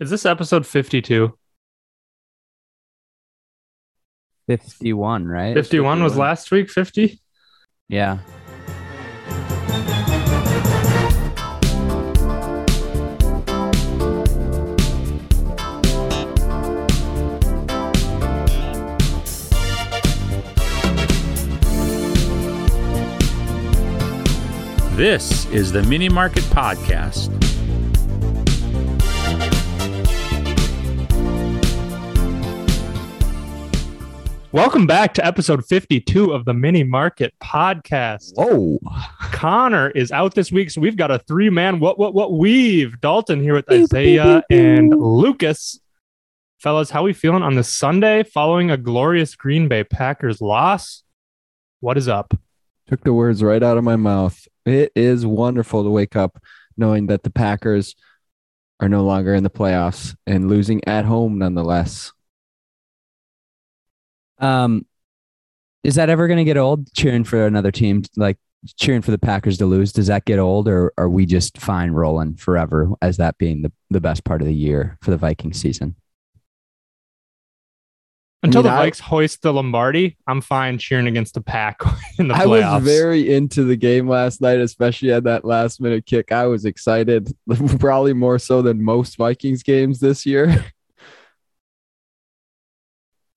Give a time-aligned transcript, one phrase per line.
[0.00, 1.36] Is this episode 52?
[4.46, 5.52] 51, right?
[5.52, 7.20] 51 was last week, 50?
[7.86, 8.20] Yeah.
[24.96, 27.49] This is the Minne Market Podcast.
[34.52, 38.32] Welcome back to episode 52 of the Minne Market Podcast.
[38.34, 38.80] Whoa.
[39.30, 43.00] Connor is out this week, so we've got a three man what, what, what weave.
[43.00, 45.78] Dalton here with Isaiah and Lukas.
[46.58, 51.04] Fellas, how we feeling on the Sunday following a glorious Green Bay Packers loss?
[51.78, 52.34] What is up?
[52.88, 54.48] Took the words right out of my mouth.
[54.66, 56.42] It is wonderful to wake up
[56.76, 57.94] knowing that the Packers
[58.80, 62.10] are no longer in the playoffs and losing at home nonetheless.
[64.40, 64.86] Um,
[65.84, 66.92] is that ever going to get old?
[66.94, 68.38] Cheering for another team, like
[68.76, 71.92] cheering for the Packers to lose, does that get old, or are we just fine
[71.92, 75.52] rolling forever as that being the, the best part of the year for the Viking
[75.52, 75.96] season?
[78.42, 81.80] Until mean, the I- Vikes hoist the Lombardi, I'm fine cheering against the pack
[82.18, 86.06] in the I was very into the game last night, especially at that last minute
[86.06, 86.32] kick.
[86.32, 87.34] I was excited,
[87.78, 90.64] probably more so than most Vikings games this year.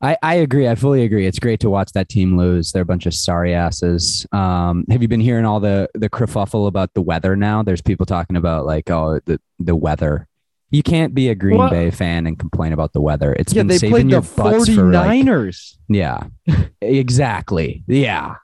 [0.03, 0.67] I, I agree.
[0.67, 1.25] I fully agree.
[1.25, 2.73] It's great to watch that team lose.
[2.73, 4.27] They're a bunch of sorry asses.
[4.33, 7.63] Um, have you been hearing all the the kerfuffle about the weather now?
[7.63, 10.27] There's people talking about like, oh, the the weather.
[10.71, 11.71] You can't be a Green What?
[11.71, 13.33] Bay fan and complain about the weather.
[13.33, 15.77] It's yeah, been they saving played your the butts for like, 49ers.
[15.87, 16.23] yeah,
[16.81, 17.83] exactly.
[17.87, 18.35] Yeah.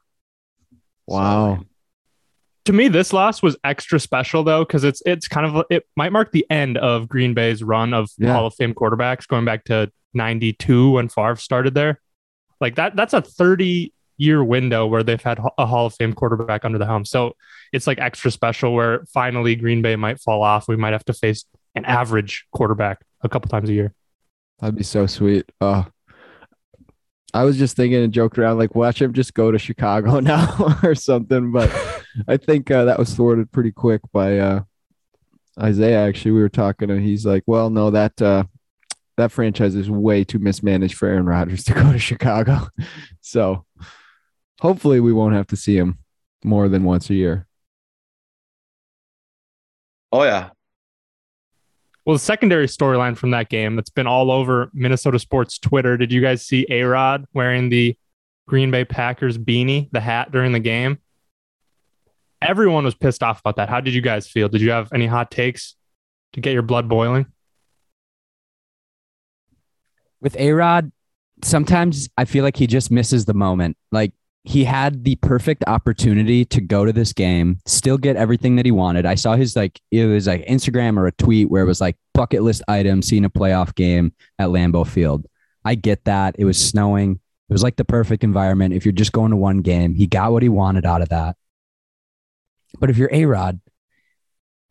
[1.07, 1.59] wow.
[2.69, 6.11] To me this loss was extra special though because it's it's kind of it might
[6.11, 8.33] mark the end of green bay's run of Yeah.
[8.33, 11.99] hall of fame quarterbacks going back to 92 when Favre started there
[12.61, 16.63] like that that's a 30 year window where they've had a hall of fame quarterback
[16.63, 17.33] under the helm so
[17.73, 21.13] it's like extra special where finally green bay might fall off we might have to
[21.13, 23.93] face an average quarterback a couple times a year
[24.59, 25.49] That'd be so sweet.
[25.61, 25.87] Oh,
[27.33, 30.77] I was just thinking and joke around, like, watch him just go to Chicago now
[30.83, 31.51] or something.
[31.53, 31.69] But
[32.27, 34.61] I think uh, that was thwarted pretty quick by uh,
[35.61, 36.07] Isaiah.
[36.07, 38.43] Actually, we were talking, and he's like, "Well, no, that uh,
[39.17, 42.67] that franchise is way too mismanaged for Aaron Rodgers to go to Chicago."
[43.21, 43.65] so
[44.59, 45.99] hopefully, we won't have to see him
[46.43, 47.45] more than once a year.
[50.11, 50.49] Oh yeah.
[52.05, 56.11] well the secondary storyline from that game that's been all over minnesota sports twitter did
[56.11, 57.95] you guys see a rod wearing the
[58.47, 60.97] green bay packers beanie the hat during the game
[62.41, 65.07] everyone was pissed off about that how did you guys feel did you have any
[65.07, 65.75] hot takes
[66.33, 67.25] to get your blood boiling
[70.21, 70.91] with A Rod,
[71.43, 73.77] sometimes I feel like he just misses the moment.
[73.91, 74.13] Like
[74.43, 78.71] he had the perfect opportunity to go to this game, still get everything that he
[78.71, 79.05] wanted.
[79.05, 81.97] I saw his like it was like Instagram or a tweet where it was like
[82.13, 85.25] bucket list item, seeing a playoff game at Lambeau Field.
[85.65, 86.35] I get that.
[86.37, 87.19] It was snowing.
[87.49, 88.73] It was like the perfect environment.
[88.73, 91.35] If you're just going to one game, he got what he wanted out of that.
[92.79, 93.59] But if you're A Rod,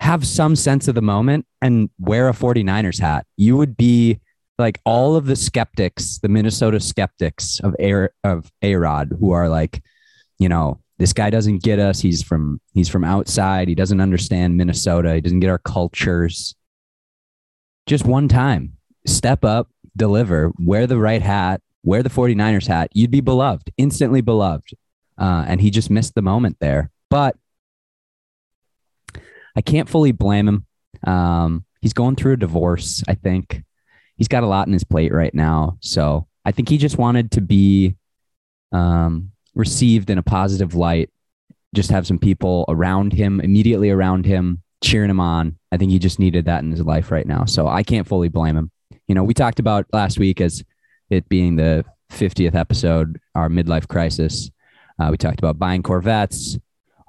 [0.00, 3.26] have some sense of the moment and wear a 49ers hat.
[3.36, 4.20] You would be
[4.58, 9.48] like all of the skeptics, the Minnesota skeptics of A of A Rod, who are
[9.48, 9.82] like,
[10.38, 12.00] you know, this guy doesn't get us.
[12.00, 13.68] He's from he's from outside.
[13.68, 15.14] He doesn't understand Minnesota.
[15.14, 16.54] He doesn't get our cultures.
[17.86, 18.76] Just one time,
[19.06, 22.90] step up, deliver, wear the right hat, wear the 49ers hat.
[22.92, 24.74] You'd be beloved, instantly beloved.
[25.16, 26.90] Uh, and he just missed the moment there.
[27.10, 27.36] But
[29.58, 30.66] I can't fully blame him.
[31.04, 33.64] Um, he's going through a divorce, I think
[34.16, 35.78] he's got a lot in his plate right now.
[35.80, 37.96] So I think he just wanted to be
[38.70, 41.10] um, received in a positive light,
[41.74, 45.58] just have some people around him, immediately around him, cheering him on.
[45.72, 47.44] I think he just needed that in his life right now.
[47.44, 48.70] So I can't fully blame him.
[49.08, 50.62] You know, we talked about last week as
[51.10, 54.52] it being the 50th episode, our midlife crisis.
[55.00, 56.58] Uh, we talked about buying Corvettes,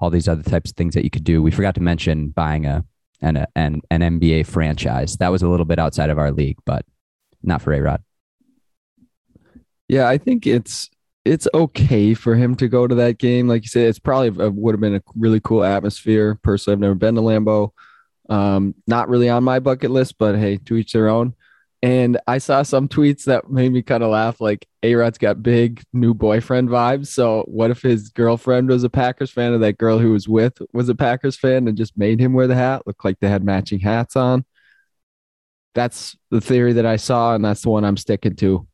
[0.00, 1.42] all these other types of things that you could do.
[1.42, 2.84] We forgot to mention buying a
[3.22, 5.16] an, an, an NBA franchise.
[5.18, 6.84] That was a little bit outside of our league, but
[7.42, 8.02] not for A Rod.
[9.88, 10.88] Yeah, I think it's
[11.24, 13.46] it's okay for him to go to that game.
[13.46, 16.38] Like you said, it's probably a, would have been a really cool atmosphere.
[16.42, 17.70] Personally, I've never been to Lambeau.
[18.28, 21.34] Um, not really on my bucket list, but hey, to each their own.
[21.82, 24.38] And I saw some tweets that made me kind of laugh.
[24.40, 27.06] Like A Rod's got big new boyfriend vibes.
[27.06, 30.58] So what if his girlfriend was a Packers fan or that girl who was with
[30.74, 32.86] was a Packers fan and just made him wear the hat?
[32.86, 34.44] Looked like they had matching hats on.
[35.74, 38.66] that's the theory that I saw, and that's the one I'm sticking to.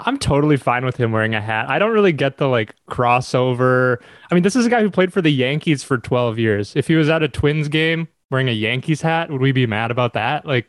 [0.00, 1.68] I'm totally fine with him wearing a hat.
[1.68, 3.98] I don't really get the like crossover.
[4.30, 6.74] I mean, this is a guy who played for the Yankees for 12 years.
[6.74, 9.90] If he was at a Twins game wearing a Yankees hat, would we be mad
[9.90, 10.46] about that?
[10.46, 10.66] Like,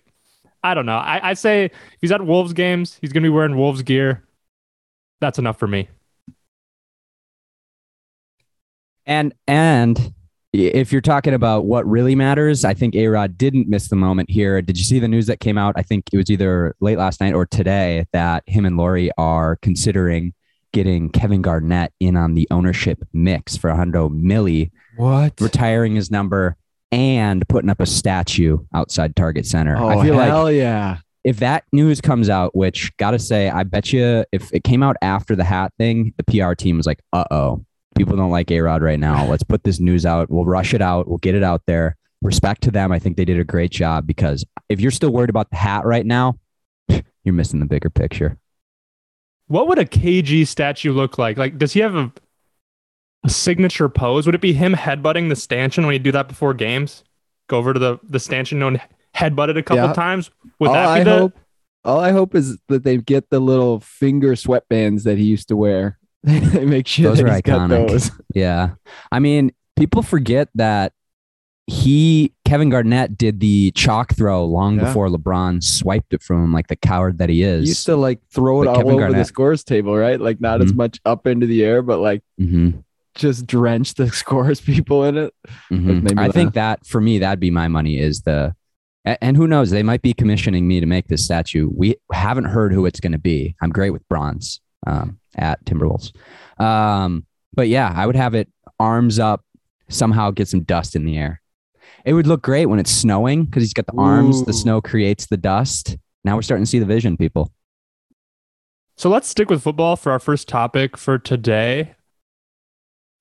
[0.64, 0.98] I don't know.
[0.98, 1.72] I, I say if
[2.02, 4.24] he's at Wolves games, he's going to be wearing Wolves gear.
[5.20, 5.88] That's enough for me.
[9.06, 10.14] And and
[10.54, 14.30] if you're talking about what really matters, I think A Rod didn't miss the moment
[14.30, 14.62] here.
[14.62, 15.74] Did you see the news that came out?
[15.78, 19.56] I think it was either late last night or today that him and Lore are
[19.62, 20.34] considering
[20.74, 25.40] getting Kevin Garnett in on the ownership mix for 100 milli, What?
[25.42, 26.56] retiring his number
[26.92, 29.78] and putting up a statue outside Target Center.
[29.78, 30.98] Oh, I feel like hell yeah.
[31.24, 34.98] if that news comes out, which gotta say, I bet you if it came out
[35.02, 37.66] after the hat thing, the PR team was like, uh oh,
[37.96, 39.26] people don't like A Rod right now.
[39.26, 40.30] Let's put this news out.
[40.30, 41.08] We'll rush it out.
[41.08, 41.98] We'll get it out there.
[42.22, 42.92] Respect to them.
[42.92, 45.86] I think they did a great job because if you're still worried about the hat
[45.86, 46.36] right now,
[47.24, 48.38] you're missing the bigger picture.
[49.48, 51.38] What would a KG statue look like?
[51.38, 52.12] Like, does he have a,
[53.24, 54.26] a signature pose?
[54.26, 57.04] Would it be him headbutting the stanchion when he do that before games?
[57.48, 58.82] Go over to the, the stanchion and
[59.16, 59.94] headbutt it a couple Yeah.
[59.94, 60.32] times?
[60.60, 61.34] Would all that be I the hope,
[61.84, 65.56] all I hope is that they get the little finger sweatbands that he used to
[65.58, 65.98] wear.
[66.24, 67.90] they make sure Those that are he's iconic.
[67.90, 68.12] those.
[68.36, 68.72] Yeah.
[69.12, 70.94] I mean, people forget that
[71.68, 74.86] he, Kevin Garnett, did the chalk throw long Yeah.
[74.86, 77.64] before LeBron swiped it from him like the coward that he is.
[77.64, 80.20] He used to like throw it But all Kevin over the scores table, right?
[80.20, 80.78] Like not as Mhm.
[80.78, 82.72] much up into the air, but like hmm
[83.16, 85.34] just drench the scores people in it.
[85.72, 86.04] Mhm.
[86.04, 88.56] made me I think that for me, that'd be my money is the,
[89.06, 91.70] and who knows, they might be commissioning me to make this statue.
[91.76, 93.56] We haven't heard who it's going to be.
[93.62, 96.12] I'm great with bronze um, at Timberwolves.
[96.62, 98.48] Um, but yeah, I would have it
[98.80, 99.44] arms up,
[99.90, 101.42] somehow get some dust in the air.
[102.06, 105.28] It would look great when it's snowing because he's got the arms, the snow creates
[105.28, 105.98] the dust.
[106.24, 107.52] Now we're starting to see the vision, people.
[108.98, 111.96] So let's stick with football for our first topic for today.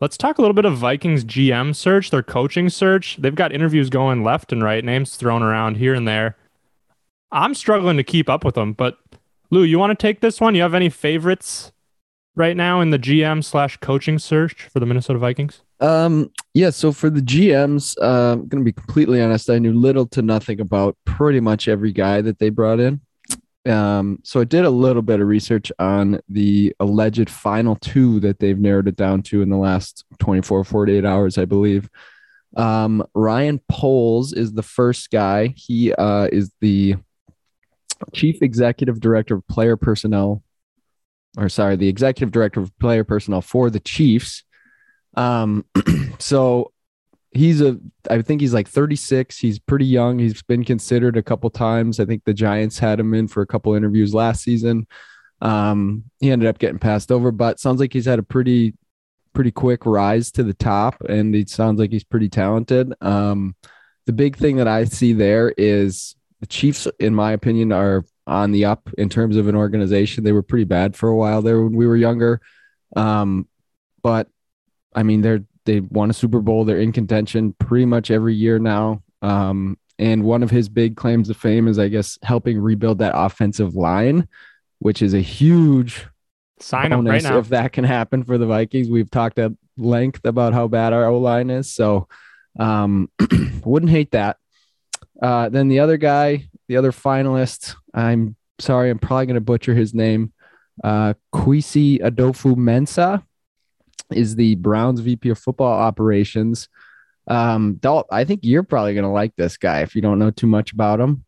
[0.01, 3.19] Let's talk a little bit of Vikings GM search, their coaching search.
[3.19, 6.39] They've got interviews going left and right, names thrown around here and there.
[7.31, 8.97] I'm struggling to keep up with them, but
[9.51, 10.55] Lou, you want to take this one?
[10.55, 11.73] You have any favorites
[12.35, 15.61] right now in the GM slash coaching search for the Minnesota Vikings?
[15.81, 16.71] Um, yeah.
[16.71, 19.51] So for the GMs, uh, I'm gonna be completely honest.
[19.51, 23.01] I knew little to nothing about pretty much every guy that they brought in.
[23.67, 28.39] Um, so I did a little bit of research on the alleged final two that
[28.39, 31.89] they've narrowed it down to in the last 24, 48 hours, I believe.
[32.57, 35.55] Um, Ryan Poles is the first guy.
[35.57, 36.97] He uh, is the
[38.13, 40.43] chief executive director of player personnel,
[41.37, 44.43] or sorry, the executive director of player personnel for the Chiefs.
[45.17, 45.67] Um,
[46.19, 46.73] so
[47.33, 47.79] he's a,
[48.11, 49.39] I think he's like 36.
[49.39, 50.19] He's pretty young.
[50.19, 52.01] He's been considered a couple times.
[52.01, 54.87] I think the Giants had him in for a couple interviews last season.
[55.41, 58.75] Um, he ended up getting passed over, but sounds like he's had a pretty,
[59.33, 62.93] pretty quick rise to the top, and it sounds like he's pretty talented.
[63.01, 63.55] Um,
[64.07, 68.53] the big thing that I see there is the Chiefs, in my opinion, are on
[68.53, 70.25] the up in terms of an organization.
[70.25, 72.41] They were pretty bad for a while there when we were younger.
[72.97, 73.49] Um,
[74.03, 74.29] but
[74.95, 76.65] I mean, they're they won a Super Bowl.
[76.65, 79.05] They're in contention pretty much every year now.
[79.23, 83.13] Um, and one of his big claims to fame is, I guess, helping rebuild that
[83.15, 84.27] offensive line,
[84.81, 86.07] which is a huge
[86.59, 87.39] Sign up right now.
[87.39, 88.91] if that can happen for the Vikings.
[88.91, 92.09] We've talked at length about how bad our O line is, so
[92.59, 93.09] um,
[93.65, 94.39] wouldn't hate that.
[95.23, 99.75] Uh, then the other guy, the other finalist, I'm sorry, I'm probably going to butcher
[99.75, 100.33] his name.
[100.83, 103.23] Uh, Kwesi Adofo-Mensah
[104.13, 106.69] is the Browns VP of football operations.
[107.27, 110.31] Um, Dalt, I think you're probably going to like this guy if you don't know
[110.31, 111.25] too much about him.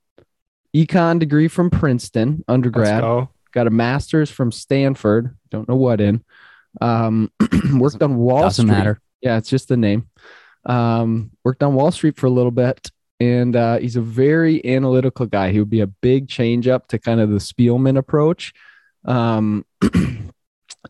[0.75, 3.29] Econ degree from Princeton, Let's undergrad go.
[3.53, 5.37] got a master's from Stanford.
[5.51, 6.25] Don't know what in.
[6.81, 7.31] Um,
[7.75, 8.77] worked on Wall Doesn't Street.
[8.77, 9.01] matter.
[9.21, 10.09] Yeah, it's just the name.
[10.65, 15.27] Um, worked on Wall Street for a little bit, and uh, he's a very analytical
[15.27, 15.53] guy.
[15.53, 18.53] He would be a big change up to kind of the Spielman approach.
[19.05, 19.67] Um,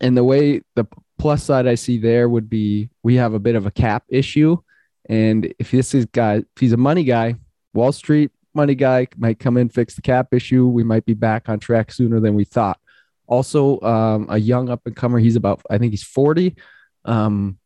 [0.01, 0.85] and the way the
[1.23, 4.57] plus side I see there would be we have a bit of a cap issue,
[5.05, 7.35] and if this is guy, if he's a money guy,
[7.73, 10.67] Wall Street money guy might come in fix the cap issue.
[10.67, 12.77] We might be back on track sooner than we thought.
[13.25, 15.17] Also, um, a young up and comer.
[15.17, 16.57] He's about I think he's forty.
[17.05, 17.57] Um,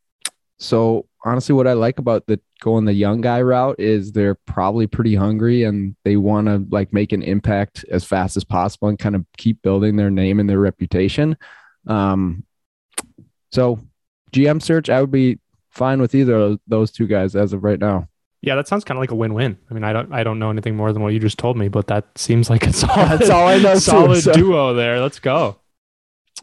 [0.59, 4.85] so honestly, what I like about the going the young guy route is they're probably
[4.85, 8.99] pretty hungry and they want to like make an impact as fast as possible and
[8.99, 11.35] kind of keep building their name and their reputation.
[11.87, 12.43] Um,
[13.51, 13.79] so
[14.31, 15.39] GM search, I would be
[15.69, 18.07] fine with either of those two guys as of right now.
[18.41, 19.57] Yeah, that sounds kind of like a win-win.
[19.69, 21.67] I mean, I don't I don't know anything more than what you just told me,
[21.69, 24.99] but that seems like a solid, That's all I know too, solid so- duo there.
[25.01, 25.57] Let's go.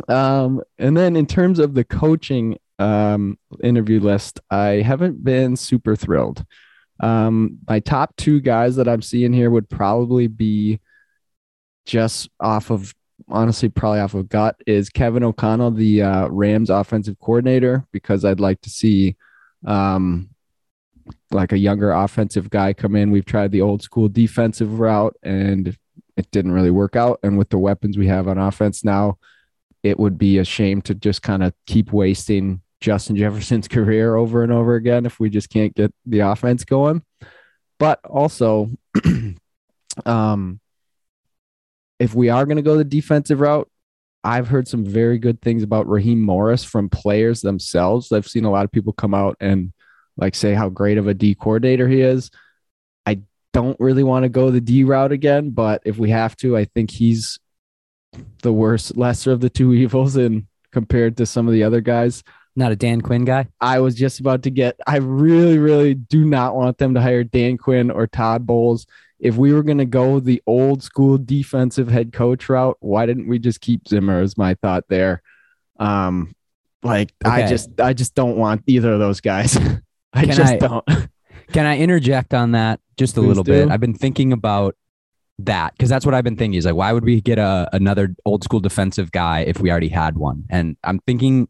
[0.08, 5.94] Um, and then in terms of the coaching um, interview list, I haven't been super
[5.94, 6.44] thrilled.
[7.00, 10.80] Um, my top two guys that I'm seeing here would probably be
[11.86, 12.92] just off of
[13.28, 18.40] honestly probably off of gut is Kevin O'Connell, the uh, Rams offensive coordinator, because I'd
[18.40, 19.16] like to see
[19.66, 20.30] um,
[21.30, 23.10] like a younger offensive guy come in.
[23.10, 25.76] We've tried the old school defensive route and
[26.16, 27.20] it didn't really work out.
[27.22, 29.18] And with the weapons we have on offense now,
[29.82, 34.42] it would be a shame to just kind of keep wasting Justin Jefferson's career over
[34.42, 37.02] and over again if we just can't get the offense going.
[37.78, 38.70] But also,
[40.06, 40.60] um,
[42.04, 43.68] if we are going to go the defensive route,
[44.22, 48.12] I've heard some very good things about Raheem Morris from players themselves.
[48.12, 49.72] I've seen a lot of people come out and
[50.18, 52.30] like say how great of a D coordinator he is.
[53.06, 53.22] I
[53.54, 56.66] don't really want to go the D route again, but if we have to, I
[56.66, 57.38] think he's
[58.42, 62.22] the worst, lesser of the two evils, and compared to some of the other guys.
[62.54, 63.48] Not a Dan Quinn guy.
[63.60, 64.78] I was just about to get.
[64.86, 68.86] I really, really do not want them to hire Dan Quinn or Todd Bowles.
[69.24, 73.26] If we were going to go the old school defensive head coach route, why didn't
[73.26, 74.22] we just keep Zimmer?
[74.22, 75.22] Is my thought there.
[75.80, 76.36] Um,
[76.82, 79.56] like I just, I just don't want either of those guys.
[80.12, 80.84] I Can just I- don't.
[81.52, 83.52] Can I interject on that just a Please little do.
[83.52, 83.70] bit?
[83.70, 84.76] I've been thinking about
[85.40, 88.14] that because that's what I've been thinking is like, why would we get a another
[88.24, 90.44] old school defensive guy if we already had one?
[90.50, 91.48] And I'm thinking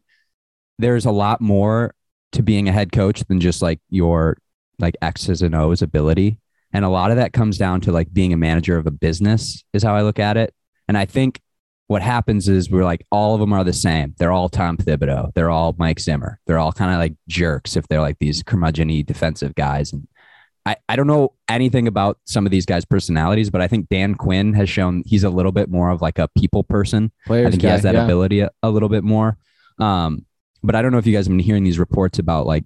[0.79, 1.93] there's a lot more
[2.33, 4.37] to being a head coach than just like your
[4.79, 6.37] like X's and O's ability.
[6.73, 9.63] And a lot of that comes down to like being a manager of a business
[9.73, 10.53] is how I look at it.
[10.87, 11.41] And I think
[11.87, 14.15] what happens is we're like all of them are the same.
[14.17, 15.33] They're all Tom Thibodeau.
[15.33, 16.39] They're all Mike Zimmer.
[16.47, 19.93] They're all kind of like jerks if they're like these curmudgeon defensive guys.
[19.93, 20.07] And
[20.65, 24.15] I, I don't know anything about some of these guys' personalities, but I think Dan
[24.15, 27.11] Quinn has shown he's a little bit more of like a people person.
[27.27, 28.03] Players I think guy, he has that yeah.
[28.03, 29.37] ability a, a little bit more.
[29.77, 30.25] Um,
[30.63, 32.65] but I don't know if you guys have been hearing these reports about like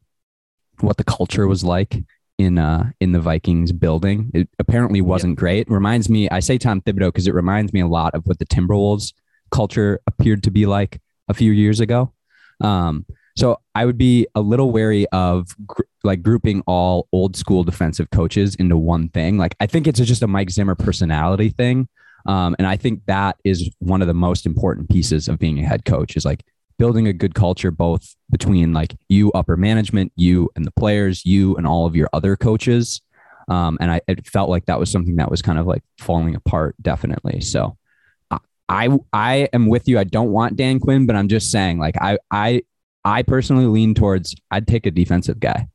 [0.80, 2.02] what the culture was like
[2.40, 4.32] in uh in the Vikings building.
[4.34, 5.68] It apparently wasn't great.
[5.68, 8.40] It reminds me, I say Tom Thibodeau because it reminds me a lot of what
[8.40, 9.14] the Timberwolves
[9.52, 12.14] culture appeared to be like a few years ago.
[12.62, 13.06] Um,
[13.36, 18.10] so I would be a little wary of gr- like grouping all old school defensive
[18.10, 19.38] coaches into one thing.
[19.38, 21.90] Like I think it's just a Mike Zimmer personality thing.
[22.26, 25.66] Um, and I think that is one of the most important pieces of being a
[25.66, 26.46] head coach is like
[26.80, 31.56] building a good culture, both between like you, upper management, you and the players, you
[31.58, 33.02] and all of your other coaches.
[33.48, 36.34] Um, and I it felt like that was something that was kind of like falling
[36.36, 37.42] apart, definitely.
[37.42, 37.78] So
[38.32, 40.00] I- I I am with you.
[40.00, 42.64] I don't want Dan Quinn, but I'm just saying, like I I
[43.06, 45.68] I personally lean towards I'd take a defensive guy.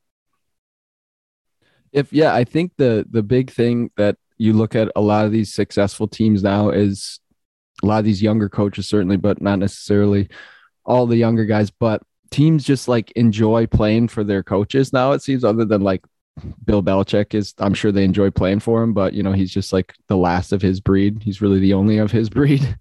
[1.93, 5.33] if yeah i think the the big thing that you look at a lot of
[5.33, 7.21] these successful teams now is
[7.83, 10.29] a lot of these younger coaches certainly but not necessarily
[10.85, 15.23] all the younger guys but teams just like enjoy playing for their coaches now it
[15.23, 16.05] seems other than like
[16.64, 19.73] bill belichick is i'm sure they enjoy playing for him but you know he's just
[19.73, 21.23] like the last of his breed.
[21.23, 22.76] He's really the only of his breed.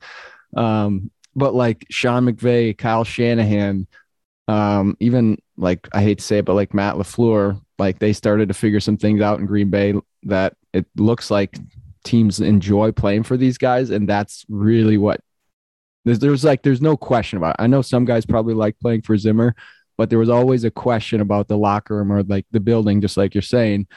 [0.57, 3.87] Um but like sean mcvay kyle shanahan
[4.47, 8.47] um even like i hate to say it but like matt lafleur like they started
[8.49, 9.93] to figure some things out in green bay
[10.23, 11.57] that it looks like
[12.03, 15.21] teams enjoy playing for these guys and that's really what
[16.05, 17.61] there's, there's like there's no question about it.
[17.63, 19.55] i know some guys probably like playing for zimmer
[19.97, 23.17] but there was always a question about the locker room or like the building just
[23.17, 23.87] like you're saying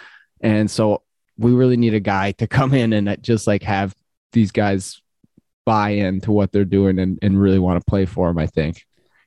[0.40, 1.02] and so
[1.38, 3.94] we really need a guy to come in and just like have
[4.32, 5.00] these guys
[5.64, 8.84] buy into what they're doing and, and really want to play for them i think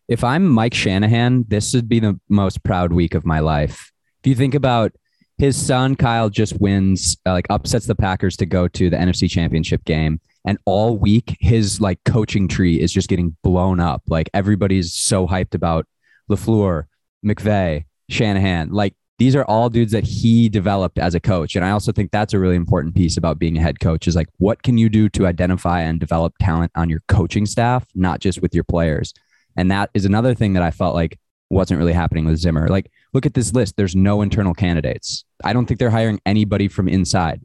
[0.08, 3.92] If I'm Mike Shanahan, this would be the most proud week of my life.
[4.24, 4.92] If you think about
[5.38, 9.30] his son Kyle just wins, uh, like upsets the Packers to go to the NFC
[9.30, 10.20] Championship game,
[10.50, 14.02] and all week his like coaching tree is just getting blown up.
[14.08, 15.86] Like everybody's so hyped about
[16.28, 16.86] Lafleur,
[17.24, 18.72] McVay, Shanahan.
[18.72, 22.10] Like these are all dudes that he developed as a coach, and I also think
[22.10, 24.90] that's a really important piece about being a head coach is like what can you
[24.90, 29.14] do to identify and develop talent on your coaching staff, not just with your players.
[29.56, 31.20] And that is another thing that I felt like
[31.52, 32.70] wasn't really happening with Zimmer.
[32.70, 33.78] Like, look at this list.
[33.78, 35.26] There's no internal candidates.
[35.44, 37.42] I don't think they're hiring anybody from inside.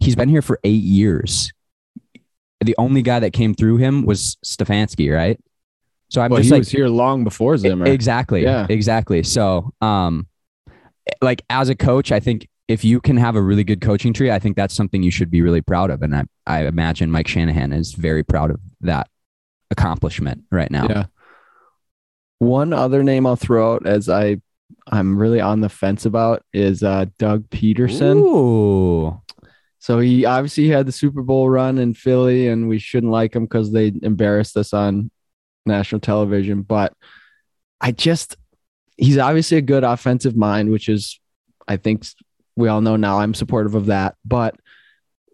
[0.00, 1.50] He's been here for eight years.
[2.62, 5.40] The only guy that came through him was Stefanski, right?
[6.08, 8.42] So I'm well, just he like, was here long before zimmer Exactly.
[8.42, 8.66] Yeah.
[8.68, 9.22] Exactly.
[9.22, 10.26] So, um,
[11.20, 14.30] like as a coach, I think if you can have a really good coaching tree,
[14.30, 16.02] I think that's something you should be really proud of.
[16.02, 19.08] And I, I imagine Mike Shanahan is very proud of that
[19.70, 20.86] accomplishment right now.
[20.88, 21.06] Yeah.
[22.38, 24.40] One other name I'll throw out as I
[24.90, 28.16] I'm really on the fence about is uh, Doug Pederson.
[28.16, 29.20] Ooh.
[29.82, 33.46] So he obviously had the Super Bowl run in Philly, and we shouldn't like him
[33.46, 35.10] because they embarrassed us on
[35.66, 36.62] national television.
[36.62, 36.92] But
[37.80, 38.36] I just,
[38.96, 41.18] he's obviously a good offensive mind, which is,
[41.66, 42.06] I think
[42.54, 43.18] we all know now.
[43.18, 44.14] I'm supportive of that.
[44.24, 44.54] But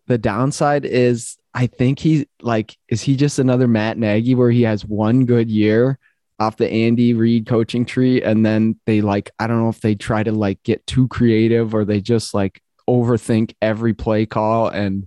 [0.07, 4.63] the downside is, I think he like, is he just another Matt Nagy where he
[4.63, 5.99] has one good year
[6.39, 9.95] off the Andy Reid coaching tree, and then they like, I don't know if they
[9.95, 15.07] try to like get too creative or they just like overthink every play call and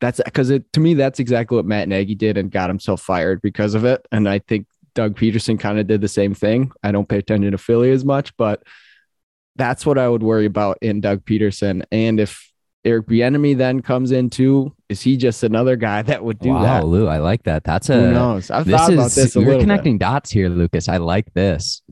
[0.00, 3.40] that's because it to me that's exactly what Matt Nagy did and got himself fired
[3.40, 4.06] because of it.
[4.12, 6.72] And I think Doug Pederson kind of did the same thing.
[6.82, 8.62] I don't pay attention to Philly as much, but
[9.56, 11.82] that's what I would worry about in Doug Pederson.
[11.90, 12.52] And if
[12.84, 16.62] Eric Bieniemy then comes in too, is he just another guy that would do wow,
[16.62, 16.86] that?
[16.86, 17.64] Lou, I like that.
[17.64, 18.50] That's a Who knows?
[18.50, 20.88] I've this thought about this a you're connecting dots here, Lukas.
[20.88, 21.82] I like this.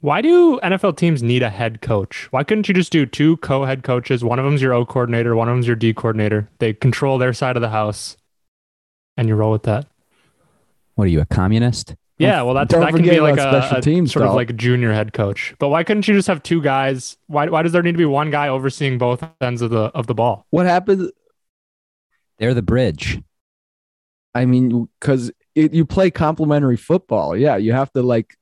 [0.00, 2.28] Why do NFL teams need a head coach?
[2.30, 4.22] Why couldn't you just do two co-head coaches?
[4.22, 6.48] One of them's your O coordinator, one of them's your D coordinator.
[6.60, 8.16] They control their side of the house,
[9.16, 9.86] and you roll with that.
[10.94, 11.96] What are you, a communist?
[12.18, 14.50] Yeah, well, that's don't that can be like a, special a teams, sort of like
[14.50, 15.54] a junior head coach.
[15.58, 17.16] But why couldn't you just have two guys?
[17.28, 20.08] Why why does there need to be one guy overseeing both ends of the of
[20.08, 20.46] the ball?
[20.50, 21.10] What happens?
[22.38, 23.20] They're the bridge.
[24.34, 27.36] I mean, because you play complementary football.
[27.36, 28.36] Yeah, you have to like.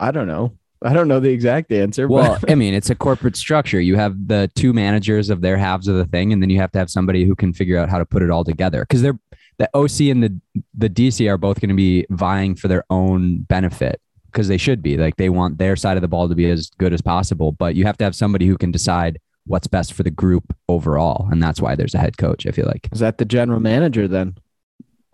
[0.00, 0.56] I don't know.
[0.80, 2.06] I don't know the exact answer.
[2.06, 3.80] Well, but I mean, it's a corporate structure.
[3.80, 6.70] You have the two managers of their halves of the thing, and then you have
[6.72, 8.82] to have somebody who can figure out how to put it all together.
[8.82, 9.18] Because they're
[9.58, 10.40] the OC and the
[10.74, 14.82] the DC are both going to be vying for their own benefit because they should
[14.82, 14.96] be.
[14.96, 17.74] Like they want their side of the ball to be as good as possible, but
[17.74, 21.42] you have to have somebody who can decide what's best for the group overall, and
[21.42, 22.46] that's why there's a head coach.
[22.46, 22.88] I feel like.
[22.92, 24.36] is that the general manager then?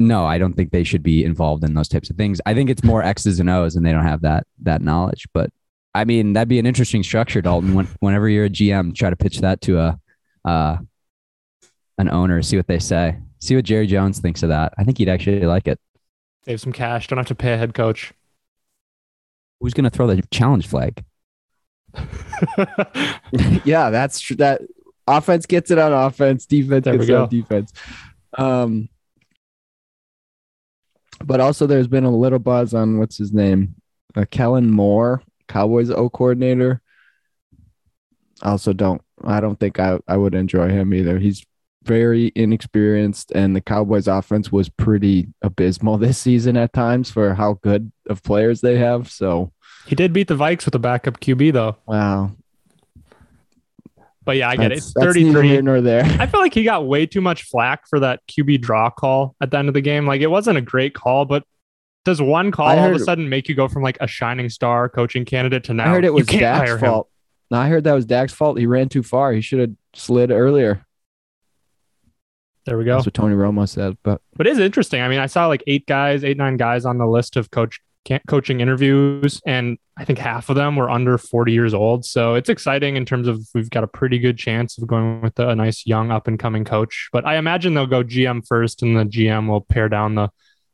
[0.06, 2.40] No, I don't think they should be involved in those types of things.
[2.44, 5.26] I think it's more X's and O's, and they don't have that that knowledge.
[5.32, 5.50] But
[5.94, 7.74] I mean, that'd be an interesting structure, Dalton.
[7.74, 10.00] When, whenever you're a GM, try to pitch that to a
[10.44, 10.76] uh,
[11.96, 14.74] an owner, see what they say, see what Jerry Jones thinks of that.
[14.76, 15.80] I think he'd actually like it.
[16.44, 17.06] Save some cash.
[17.06, 18.12] Don't have to pay a head coach.
[19.60, 21.02] Who's going to throw the challenge flag?
[23.64, 24.36] yeah, that's true.
[24.36, 24.60] That
[25.06, 27.72] offense gets it on offense, defense There gets it on defense.
[28.36, 28.88] Um,
[31.26, 33.74] but also there's been a little buzz on what's his name,
[34.16, 36.80] uh, Kellen Moore, Cowboys O coordinator.
[38.42, 39.02] I also don't.
[39.22, 41.18] I don't think I I would enjoy him either.
[41.18, 41.44] He's
[41.84, 47.54] very inexperienced, and the Cowboys offense was pretty abysmal this season at times for how
[47.62, 49.10] good of players they have.
[49.10, 49.52] So
[49.86, 51.76] he did beat the Vikes with a backup QB though.
[51.86, 52.32] wow,
[54.24, 54.78] But yeah, I get it.
[54.78, 55.48] It's that's neither 33.
[55.48, 56.04] here nor there.
[56.18, 59.50] I feel like he got way too much flack for that QB draw call at
[59.50, 60.06] the end of the game.
[60.06, 61.44] Like it wasn't a great call, but
[62.04, 64.48] does one call I all of a sudden make you go from like a shining
[64.48, 65.86] star coaching candidate to now?
[65.86, 67.08] I heard it was Dak's fault.
[67.50, 68.58] No, I heard that was Dak's fault.
[68.58, 69.32] He ran too far.
[69.32, 70.84] He should have slid earlier.
[72.66, 72.94] There we go.
[72.94, 73.98] That's what Tony Romo said.
[74.02, 75.02] But But it is interesting.
[75.02, 77.80] I mean, I saw like eight guys, eight nine guys on the list of coach
[78.28, 82.04] coaching interviews, and I think half of them were under 40 years old.
[82.04, 85.38] So it's exciting in terms of we've got a pretty good chance of going with
[85.38, 87.08] a nice young up and coming coach.
[87.12, 90.30] But I imagine they'll go GM first, and the GM will pare down the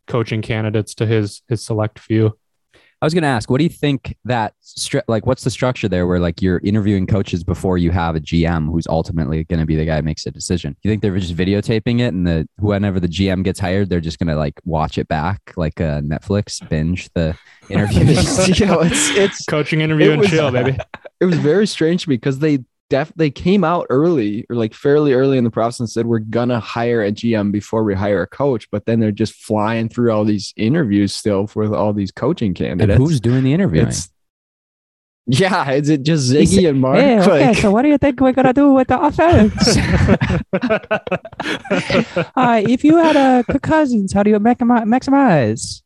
[0.07, 2.37] coaching candidates to his his select few.
[3.03, 5.89] I was going to ask, what do you think that stru- like what's the structure
[5.89, 9.65] there where like you're interviewing coaches before you have a GM who's ultimately going to
[9.65, 10.77] be the guy who makes a decision?
[10.83, 14.19] You think they're just videotaping it and the whenever the GM gets hired, they're just
[14.19, 17.35] going to like watch it back like a Netflix binge the
[17.71, 18.59] interviews?
[18.61, 20.77] you know, it's it's Coaching interview It and was- chill, baby.
[21.21, 22.59] it was very strange to me because they
[22.91, 26.19] def they came out early or like fairly early in the process and said we're
[26.19, 30.13] gonna hire a GM before we hire a coach, but then they're just flying through
[30.13, 32.99] all these interviews still for all these coaching and candidates.
[32.99, 33.89] who's doing the interviewing?
[33.89, 34.11] it's
[35.27, 36.97] yeah, is it just He Zygi said, and Mark?
[36.99, 39.77] Hey, okay, Like- so what do you think we're gonna do with the offense?
[42.37, 45.83] uh, if you had a Kirk Cousins, how do you maximize?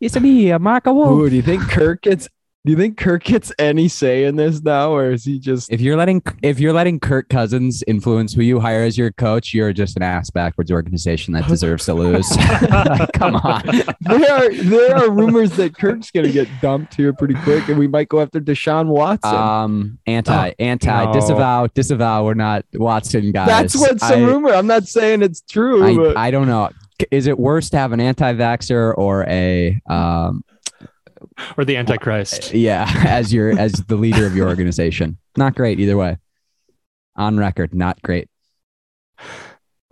[0.00, 1.10] It's me, uh, Mark Wilf.
[1.10, 2.28] Ooh, do you think Kirk gets?
[2.68, 5.72] Do you think Kirk gets any say in this now, or is he just?
[5.72, 9.54] If you're letting if you're letting Kirk Cousins influence who you hire as your coach,
[9.54, 12.30] you're just an ass backwards organization that deserves to lose.
[12.36, 13.62] Like, come on.
[14.00, 17.88] There are there are rumors that Kirk's gonna get dumped here pretty quick, and we
[17.88, 19.34] might go after Deshaun Watson.
[19.34, 21.12] Um, anti, anti, no.
[21.14, 22.26] disavow, disavow.
[22.26, 23.48] We're not Watson guys.
[23.48, 24.50] That's what's some rumor.
[24.50, 26.68] I'm not saying it's true, but I, I don't know.
[27.10, 30.44] Is it worse to have an anti-vaxxer or a um,
[31.56, 32.52] or the Antichrist.
[32.54, 35.18] yeah, as your as the leader of your organization?
[35.36, 36.18] Not great either way.
[37.16, 38.28] On record, not great.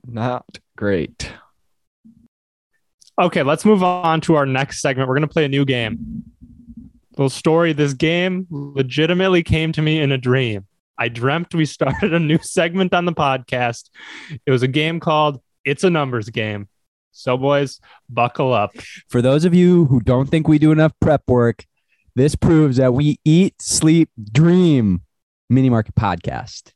[0.06, 1.30] not great.
[3.20, 5.08] Okay, let's move on to our next segment.
[5.08, 6.24] We're going to play a new game.
[7.16, 10.66] Little story this game legitimately came to me in a dream.
[10.98, 13.88] I dreamt we started a new segment on the podcast.
[14.44, 16.68] It was a game called It's a Numbers Game.
[17.16, 18.72] So, boys, buckle up.
[19.08, 21.64] For those of you who don't think we do enough prep work,
[22.14, 25.02] this proves that we eat, sleep, dream.
[25.48, 26.72] Minne Market Podcast.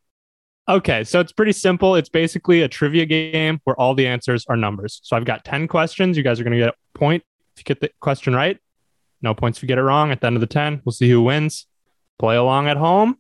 [0.68, 1.96] Okay, so it's pretty simple.
[1.96, 5.00] It's basically a trivia game where all the answers are numbers.
[5.02, 6.16] So I've got 10 questions.
[6.16, 7.24] You guys are going to get a point
[7.56, 8.58] if you get the question right.
[9.22, 10.12] No points if you get it wrong.
[10.12, 11.66] At the end of the 10, we'll see who wins.
[12.18, 13.18] Play along at home.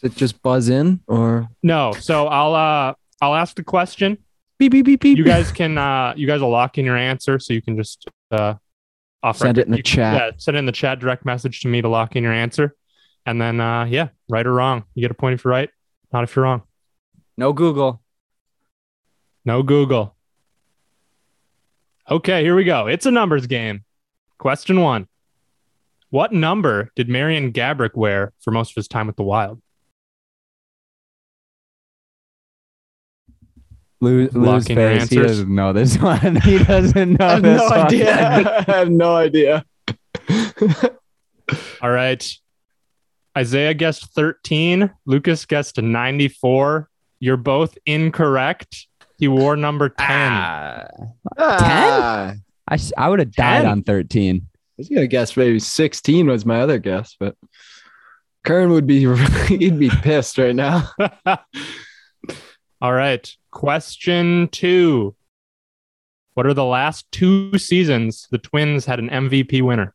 [0.00, 4.18] Does it just buzz in or No, so I'll uh I'll ask the question.
[4.62, 5.18] Beep beep beep beep?
[5.18, 8.08] You guys can uh you guys will lock in your answer so you can just
[8.30, 8.54] uh
[9.20, 10.14] off Send it in the you- chat.
[10.14, 12.76] Yeah, send it in the chat direct message to me to lock in your answer.
[13.26, 14.84] And then uh yeah, right or wrong.
[14.94, 15.70] You get a point if you're right,
[16.12, 16.62] not if you're wrong.
[17.36, 18.02] No Google.
[19.44, 20.14] No Google.
[22.10, 22.86] Okay, here we go.
[22.86, 23.84] It's a numbers game.
[24.38, 25.08] Question one
[26.10, 29.61] What number did Marian Gaborik wear for most of his time with the Wild?
[34.02, 35.08] Lou, Lock Lou's in your face.
[35.10, 35.30] He answers.
[35.38, 36.36] doesn't know this one.
[36.42, 38.10] He doesn't know this I have this no one.
[38.10, 38.64] idea.
[38.68, 39.64] I have no idea.
[41.80, 42.30] All right.
[43.36, 44.90] Isaiah guessed 13.
[45.06, 46.88] Lukas guessed 94.
[47.20, 48.86] You're both incorrect.
[49.18, 49.98] He wore number 10.
[50.08, 50.86] Ah.
[51.38, 52.34] Ah,
[52.68, 53.70] I, s- I would have died 10?
[53.70, 54.36] on 13.
[54.44, 57.36] I was gonna guess maybe 16 was my other guess, but
[58.44, 59.00] Kern would be
[59.46, 60.90] he'd be pissed right now.
[62.80, 63.32] All right.
[63.52, 65.14] Question two.
[66.34, 69.94] What are the last two seasons the Twins had an MVP winner?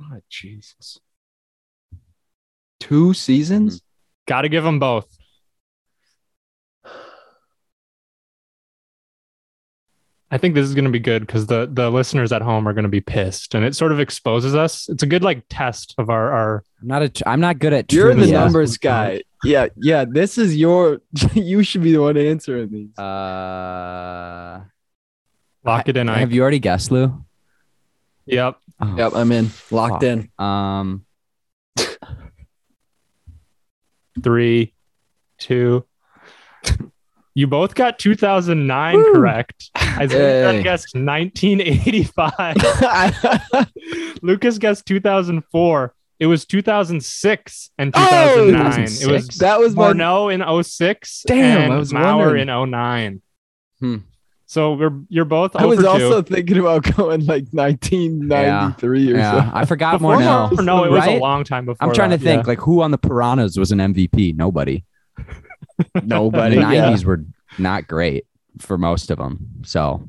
[0.00, 1.00] Oh, Jesus.
[2.78, 3.78] Two seasons?
[3.78, 3.84] Mm-hmm.
[4.28, 5.17] Got to give them both.
[10.30, 12.74] I think this is going to be good because the the listeners at home are
[12.74, 14.88] going to be pissed, and it sort of exposes us.
[14.88, 16.64] It's a good like test of our our.
[16.82, 17.08] I'm not a.
[17.08, 17.92] tr- I'm not good at.
[17.92, 19.22] You're the numbers guy.
[19.42, 20.04] Yeah, yeah.
[20.06, 21.00] This is your
[21.32, 22.98] you should be the one answering these.
[22.98, 24.60] Uh,
[25.64, 26.08] Lock it in.
[26.10, 27.24] I have you already guessed, Lou?
[28.26, 28.58] Yep.
[28.80, 29.50] Oh, Yep, I'm in.
[29.70, 30.02] Locked Fuck.
[30.02, 30.30] in.
[30.38, 31.06] Um.
[34.22, 34.74] Three,
[35.38, 35.84] two.
[37.38, 39.12] You both got 2009 Woo.
[39.14, 39.70] correct.
[39.96, 40.62] Isaiah Yay.
[40.64, 42.56] guessed 1985.
[44.22, 45.94] Lukas guessed 2004.
[46.18, 48.82] It was 2006 and Oh, 2009.
[48.82, 49.92] it was that was my
[50.30, 52.48] in 06 Damn, and I was Mauer wondering.
[52.48, 53.22] in 09.
[53.78, 53.96] Hmm.
[54.46, 56.34] So we're you're both I was also two.
[56.34, 59.52] thinking about going like 1993 or Yeah, something.
[59.54, 60.50] I forgot Before Morneau.
[60.50, 61.18] Morneau, it was right?
[61.18, 61.86] a long time before.
[61.88, 62.48] I'm trying to think, yeah.
[62.48, 64.34] like who on the Piranhas was an MVP?
[64.34, 64.82] Nobody.
[66.02, 66.56] Nobody.
[66.56, 66.90] the yeah.
[66.90, 67.24] 90s were
[67.58, 68.26] not great
[68.58, 69.62] for most of them.
[69.64, 70.08] So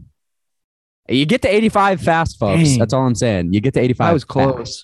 [1.08, 2.69] you get to 85 fast, folks.
[2.69, 2.79] Dang.
[2.79, 3.53] That's all I'm saying.
[3.53, 4.08] You get to 85.
[4.08, 4.84] I was close.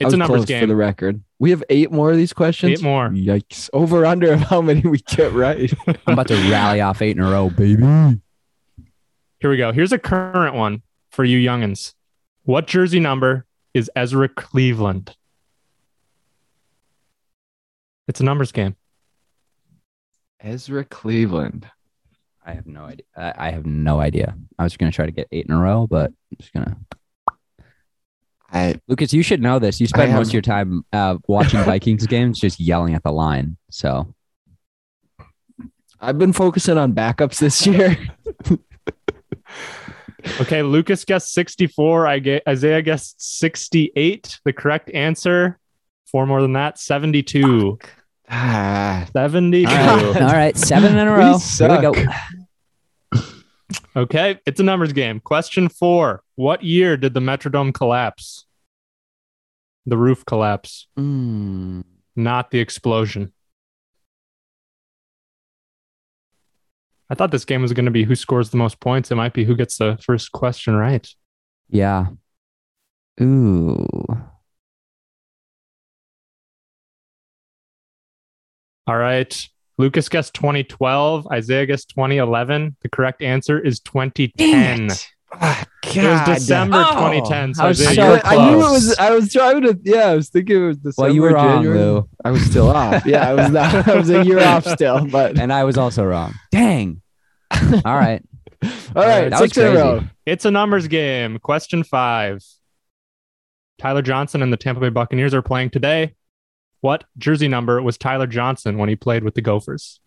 [0.00, 0.60] I it's a numbers game.
[0.60, 1.22] for the record.
[1.38, 2.80] We have eight more of these questions.
[2.80, 3.10] Eight more.
[3.10, 3.70] Yikes!
[3.72, 5.72] Over under of how many we get right.
[5.86, 7.84] I'm about to rally off eight in a row, baby.
[9.38, 9.72] Here we go.
[9.72, 11.94] Here's a current one for you youngins.
[12.42, 15.16] What jersey number is Ezra Cleveland?
[18.08, 18.76] It's a numbers game.
[20.40, 21.66] Ezra Cleveland.
[22.44, 23.04] I have no idea.
[23.16, 24.36] I I have no idea.
[24.58, 26.66] I was going to try to get eight in a row, but I'm just going
[26.66, 26.76] to.
[28.52, 29.80] I Lukas, you should know this.
[29.80, 33.12] You spend I most of your time uh, watching Vikings games just yelling at the
[33.12, 33.56] line.
[33.70, 34.14] So
[36.00, 37.96] I've been focusing on backups this year.
[40.40, 42.06] Okay, Lukas guessed 64.
[42.06, 44.40] I get Isaiah guessed 68.
[44.44, 45.58] The correct answer,
[46.14, 47.76] four more than that, 72.
[48.30, 49.68] ah, 72.
[49.68, 51.24] all right, all right, seven in a We row.
[51.24, 51.82] Here we suck.
[51.82, 53.22] go.
[53.96, 55.18] Okay, it's a numbers game.
[55.18, 58.46] Question four What year did the Metrodome collapse?
[59.86, 61.82] The roof collapse, Mm,
[62.14, 63.32] not the explosion.
[67.10, 69.10] I thought this game was going to be who scores the most points.
[69.10, 71.08] It might be who gets the first question right.
[71.68, 72.06] yeah.
[73.20, 73.86] Ooh.
[78.86, 79.48] All right.
[79.78, 81.26] Lukas guessed 2012.
[81.32, 82.76] Isaiah guessed 2011.
[82.82, 84.90] The correct answer is 2010.
[85.36, 86.24] Ah, It was God.
[86.26, 87.54] December Oh, 2010.
[87.54, 88.72] So I was Isaiah, so you I, I knew it close.
[88.72, 88.98] was.
[88.98, 89.78] I was trying to.
[89.82, 91.06] Yeah, I was thinking it was December.
[91.08, 91.78] Well, you were wrong, January.
[91.78, 92.08] Lou.
[92.24, 93.04] I was still off.
[93.04, 93.88] Yeah, I was not.
[93.88, 95.04] I was a year off still.
[95.06, 96.34] But And I was also wrong.
[96.52, 97.02] Dang.
[97.50, 97.60] All
[97.96, 98.22] right.
[98.94, 100.04] all right, That was six in a row.
[100.24, 101.38] It's a numbers game.
[101.40, 102.42] Question five.
[103.78, 106.14] Tyler Johnson and the Tampa Bay Buccaneers are playing today.
[106.84, 110.00] What jersey number was Tyler Johnson when he played with the Gophers?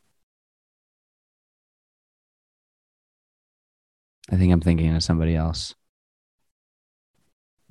[4.31, 5.73] I think I'm thinking of somebody else.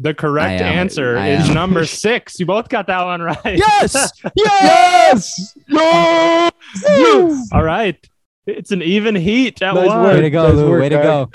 [0.01, 0.67] The correct am.
[0.79, 1.55] answer I is am.
[1.55, 2.41] number six.
[2.41, 3.39] You both got that one right.
[3.45, 4.11] Yes.
[4.35, 5.57] Yes.
[5.69, 7.49] Yes.
[7.53, 8.05] All right.
[8.49, 10.03] It's an even heat at Nice one.
[10.03, 10.69] Way to go, Nice Lou.
[10.71, 11.31] work, Way to go.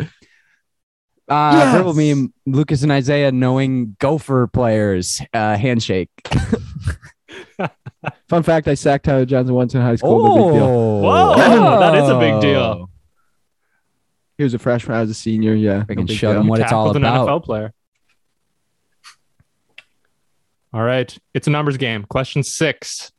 [1.29, 1.77] Uh, Yes.
[1.77, 5.21] verbal meme, Lukas and Isaiah knowing Gopher players.
[5.33, 6.09] Uh, handshake.
[8.29, 10.23] Fun fact: I sacked Tyler Johnson once in high school.
[10.27, 11.01] No big deal.
[11.01, 11.35] Whoa,
[11.79, 12.89] that is a big deal.
[14.37, 14.97] He was a freshman.
[14.97, 15.53] I was a senior.
[15.53, 15.83] Yeah.
[15.83, 16.41] Freaking no big shut deal.
[16.41, 17.27] him what it's all Tackled an about.
[17.27, 17.73] NFL player.
[20.73, 21.15] All right.
[21.33, 22.05] It's a numbers game.
[22.05, 23.11] Question six.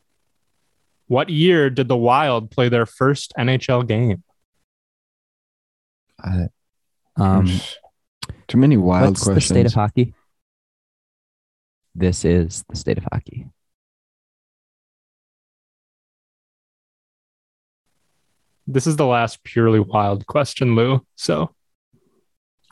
[1.06, 4.22] What year did the Wild play their first NHL game?
[6.22, 6.46] Uh,
[7.16, 7.46] Um,
[8.48, 9.48] too many wild what's questions.
[9.48, 10.14] the state of hockey?
[11.94, 13.46] This is the state of hockey.
[18.66, 21.04] This is the last purely wild question, Lou.
[21.16, 21.54] So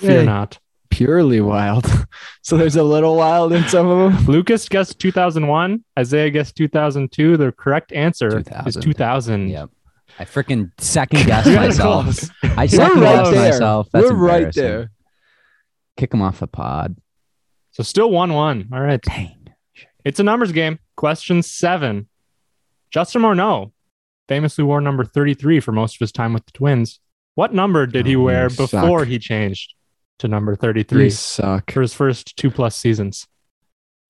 [0.01, 0.27] fear Yay.
[0.27, 0.59] not.
[0.91, 1.87] Purely wild.
[2.43, 4.25] so there's a little wild in some of them.
[4.33, 5.85] Lukas guessed 2001.
[5.99, 7.37] Isaiah guessed 2002.
[7.37, 8.83] The correct answer is 2000.
[8.83, 9.49] 2000.
[9.49, 9.71] Yep.
[10.19, 12.31] I freaking second guessed You got it myself.
[12.43, 13.51] I We're second guessed there.
[13.53, 13.89] myself.
[13.93, 14.91] That's We're right there.
[15.97, 16.97] Kick him off the pod.
[17.73, 18.69] So still 1 1.
[18.73, 19.01] All right.
[19.01, 19.37] Dang.
[20.05, 20.79] It's a numbers game.
[20.97, 22.09] Question seven.
[22.91, 23.73] Justin Morneau
[24.31, 27.01] famously wore number 33 for most of his time with the Twins.
[27.35, 28.71] What number did he Oh, wear you suck.
[28.71, 29.75] before he changed
[30.21, 31.73] to number You 33 suck.
[31.73, 33.27] for his first two plus seasons?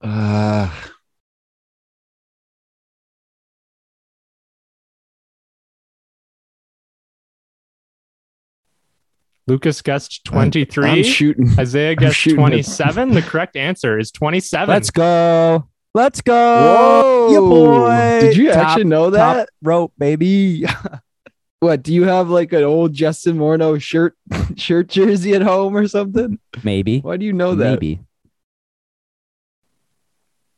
[0.03, 0.71] Uh,
[9.47, 11.03] Lukas guessed I'm 23.
[11.03, 11.51] shooting.
[11.59, 12.51] Isaiah I'm guessed shooting it.
[12.51, 13.11] 27.
[13.13, 14.69] The correct answer is 27.
[14.69, 15.67] Let's go.
[15.93, 16.33] Let's go.
[16.35, 17.33] Whoa.
[17.33, 18.21] Yeah, boy.
[18.21, 19.49] Did you Top- actually know Top that?
[19.63, 20.65] rope, baby.
[21.63, 24.17] What do you have like an old Justin Morneau shirt
[24.57, 26.39] shirt jersey at home or something?
[26.65, 27.01] Maybe.
[27.01, 27.73] Why do you know that?
[27.73, 28.01] Maybe.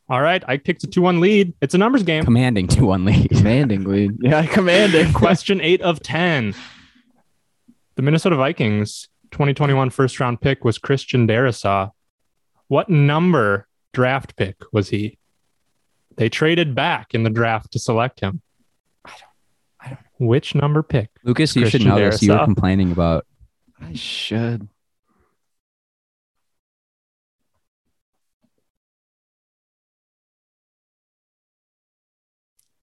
[0.08, 0.44] All right.
[0.46, 1.54] I picked a 2 1 lead.
[1.60, 2.22] It's a numbers game.
[2.24, 3.30] Commanding 2 1 lead.
[3.36, 4.12] Commanding lead.
[4.20, 5.12] Yeah, commanding.
[5.12, 6.54] Question eight of 10.
[7.96, 11.90] The Minnesota Vikings 2021 first round pick was Christian Darrisaw.
[12.68, 15.18] What number draft pick was he?
[16.16, 18.42] They traded back in the draft to select him.
[19.04, 19.20] I don't,
[19.80, 20.26] I don't know.
[20.26, 21.10] Which number pick?
[21.24, 22.22] Lukas, you should Christian know this.
[22.22, 23.26] You were complaining about
[23.80, 24.68] I should.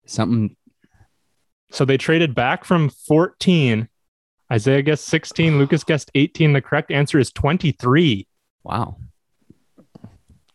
[0.09, 0.55] something.
[1.71, 3.87] So they traded back from 14.
[4.51, 5.59] Isaiah guessed 16.
[5.59, 6.53] Lukas guessed 18.
[6.53, 8.27] The correct answer is 23.
[8.63, 8.97] Wow.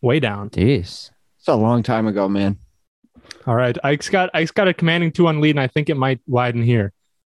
[0.01, 0.51] Way down.
[0.51, 1.11] Jeez.
[1.39, 2.59] It's a long time ago, man.
[3.47, 3.77] All right.
[3.85, 6.63] Ike's got Ike's got a commanding two on lead, and I think it might widen
[6.63, 6.93] here.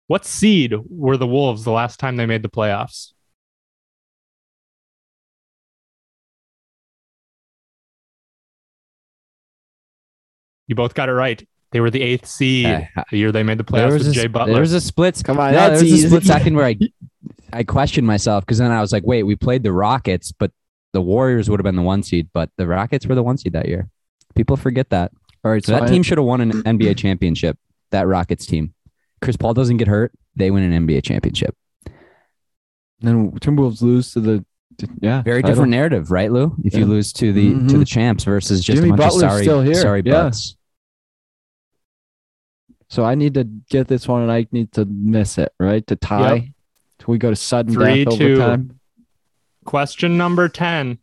[0.08, 3.12] What seed were the Wolves the last time they made the playoffs?
[10.68, 11.48] You both got it right.
[11.72, 14.18] They were the eighth seed Uh, the year they made the there playoffs was, with
[14.18, 14.54] a, Jay Butler.
[14.54, 15.22] there was a split.
[15.24, 16.78] Come on, no, there was a split second where I
[17.52, 20.52] I questioned myself because then I was like, wait, we played the Rockets, but
[20.94, 23.54] the Warriors would have been the one seed, but the Rockets were the one seed
[23.54, 23.90] that year.
[24.36, 25.12] People forget that.
[25.44, 27.58] All right, So that I- team should have won an NBA championship.
[27.92, 28.74] That Rockets team.
[29.22, 30.12] Chris Paul doesn't get hurt.
[30.36, 31.56] They win an NBA championship.
[33.02, 34.46] then Timberwolves lose to the
[35.02, 35.56] yeah Very title.
[35.56, 36.56] different narrative, right, Lou?
[36.66, 37.80] If you lose to the to Mhm.
[37.80, 39.74] the champs versus just Jimmy a bunch Butler's of sorry, still here.
[39.76, 40.12] sorry Yeah.
[40.24, 40.58] butts.
[42.90, 45.86] So I need to get this one, and I need to miss it, right?
[45.88, 46.34] To tie.
[46.34, 46.44] Yep.
[47.00, 48.34] Till we go to sudden Three, death two.
[48.34, 48.80] overtime.
[49.64, 50.98] Question number 10.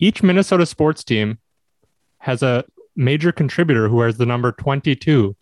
[0.00, 1.38] Each Minnesota sports team
[2.18, 2.64] has a
[2.96, 5.36] major contributor who wears the number 22.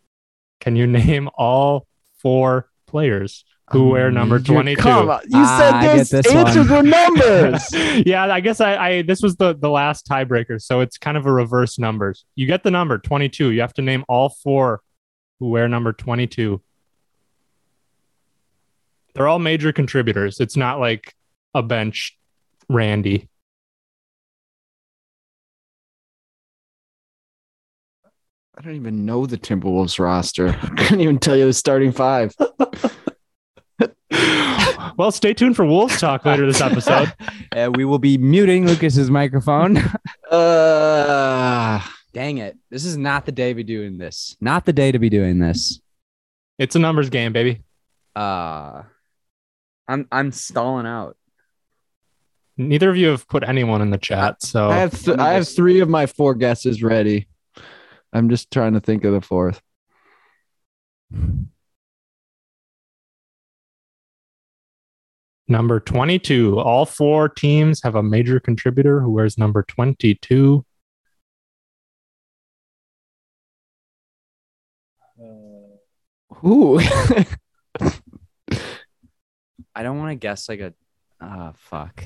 [0.61, 1.87] Can you name all
[2.19, 4.81] four players who wear number 22?
[4.81, 5.21] Come on.
[5.25, 6.11] You Ah, said I get this.
[6.11, 7.69] this answers were numbers.
[8.07, 11.27] yeah, I guess I, I this was the the last tiebreaker, so it's kind of
[11.27, 12.25] a reverse numbers.
[12.37, 13.51] You get the number 22.
[13.51, 14.83] You have to name all four
[15.41, 16.61] who wear number 22.
[19.15, 20.41] They're all major contributors.
[20.41, 21.15] It's not like
[21.55, 22.17] a bench
[22.69, 23.29] Randy.
[28.57, 30.49] I don't even know the Timberwolves roster.
[30.63, 32.35] I couldn't even tell you the starting five.
[34.97, 37.13] well, stay tuned for Wolves talk later this episode.
[37.55, 39.79] Uh, we will be muting Lukas's microphone.
[40.31, 41.81] Uh,
[42.13, 42.59] Dang it.
[42.69, 44.37] This is not the day to be doing this.
[44.43, 45.81] Not the day to be doing this.
[46.59, 47.63] It's a numbers game, baby.
[48.15, 48.83] Uh
[49.89, 51.17] I'm I'm stalling out.
[52.59, 55.49] Neither of you have put anyone in the chat, so I have th- I have
[55.49, 57.29] three of my four guesses ready.
[58.13, 59.61] I'm just trying to think of the fourth.
[65.49, 66.59] Number 22.
[66.59, 70.65] All four teams have a major contributor who wears number 22.
[76.45, 76.79] Ooh.
[79.75, 80.75] I don't want to guess like a.
[81.21, 82.05] Ah, fuck.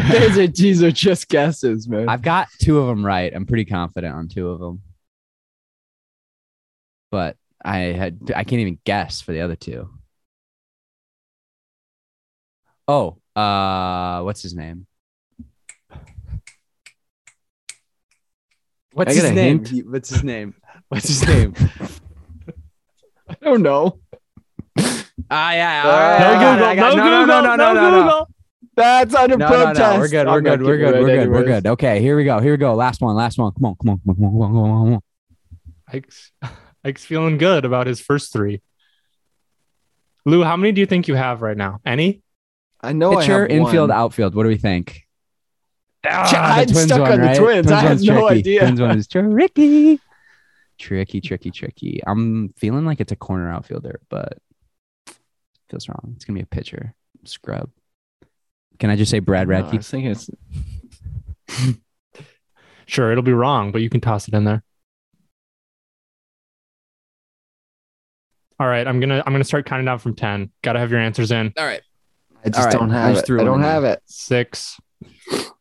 [0.00, 2.08] Think that these are just guesses, man.
[2.08, 3.32] I've got two of them right.
[3.34, 4.82] I'm pretty confident on two of them.
[7.10, 9.88] But I had I can't even guess for the other two.
[12.88, 14.86] Oh, uh what's his name?
[18.92, 19.64] What's his name?
[19.64, 19.86] hint?
[19.86, 20.54] What's his name?
[20.88, 21.54] What's his name?
[23.28, 24.00] I don't know.
[25.30, 25.82] Ah, yeah.
[25.82, 27.90] No all right, I got it, I got no, no, Google, no, no, no, no,
[27.90, 28.26] no, no.
[28.76, 29.78] That's under No, no, protest.
[29.80, 29.98] no.
[29.98, 30.26] We're good.
[30.26, 30.62] We're I'm good.
[30.62, 30.94] We're good.
[31.00, 31.30] We're good.
[31.30, 31.66] We're good.
[31.66, 32.38] Okay, here we go.
[32.40, 32.74] Here we go.
[32.74, 33.16] Last one.
[33.16, 33.50] Last one.
[33.52, 33.76] Come on.
[33.82, 34.00] Come on.
[34.04, 34.32] Come on.
[34.32, 34.48] Come on.
[34.52, 34.84] Come on.
[34.84, 35.00] Come on.
[35.88, 36.32] Ike's,
[36.84, 38.60] Ike's feeling good about his first three.
[40.26, 41.80] Lou, how many do you think you have right now?
[41.86, 42.22] Any?
[42.82, 43.98] I know Pitcher, I have infield, one.
[43.98, 44.34] outfield.
[44.34, 45.02] What do we think?
[46.06, 47.36] Ah, I'm the Twins stuck one, on the right?
[47.38, 47.72] Twins.
[47.72, 48.38] I have one's no tricky.
[48.40, 48.60] idea.
[48.60, 50.00] Twins one is tricky.
[50.78, 52.00] Tricky, tricky, tricky.
[52.06, 54.38] I'm feeling like it's a corner outfielder, but
[55.68, 56.12] feels wrong.
[56.16, 56.94] It's gonna be a pitcher.
[57.24, 57.70] Scrub.
[58.78, 59.76] Can I just say Brad No, I Radke?
[59.78, 60.30] was thinking it's
[62.86, 64.62] Sure, it'll be wrong, but you can toss it in there.
[68.58, 70.50] All right, I'm gonna I'm gonna start counting down from ten.
[70.62, 71.52] Gotta have your answers in.
[71.58, 71.82] All right.
[72.44, 73.40] I just All right, don't I have just it.
[73.40, 74.02] I don't have it.
[74.06, 74.78] Six.
[75.00, 75.18] Four.
[75.34, 75.52] Six,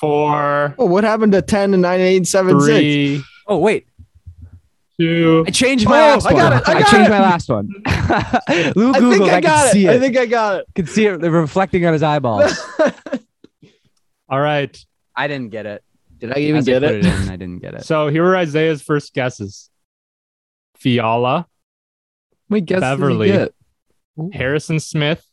[0.00, 2.66] four, Oh, what happened to 10 and 9, 8, and 7, 6?
[2.66, 3.86] three, Oh wait,
[4.98, 5.44] two.
[5.46, 6.42] I changed my Oh, last I one.
[6.42, 7.10] got it, I got changed it.
[7.10, 7.68] my last one.
[8.76, 9.72] Lou I think I got could it.
[9.72, 10.00] see I it.
[10.00, 12.52] think I got could see it reflecting on his eyeballs.
[14.28, 14.76] All right.
[15.14, 15.82] I didn't get it.
[16.18, 17.04] Did I even As get put it?
[17.04, 17.84] it in, I didn't get it.
[17.84, 19.68] So here are Isaiah's first guesses.
[20.76, 21.46] Fiala,
[22.48, 23.30] Wait, guess Beverley.
[23.32, 23.52] Did
[24.32, 25.24] Harrison Smith,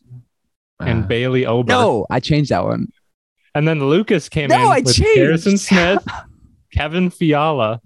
[0.79, 1.07] and Ah.
[1.07, 1.69] Bailey Ober.
[1.71, 2.87] No, I changed that one.
[3.55, 5.17] And then Lukas came No, in I with changed.
[5.17, 6.05] Harrison Smith,
[6.71, 7.81] Kevin Fiala,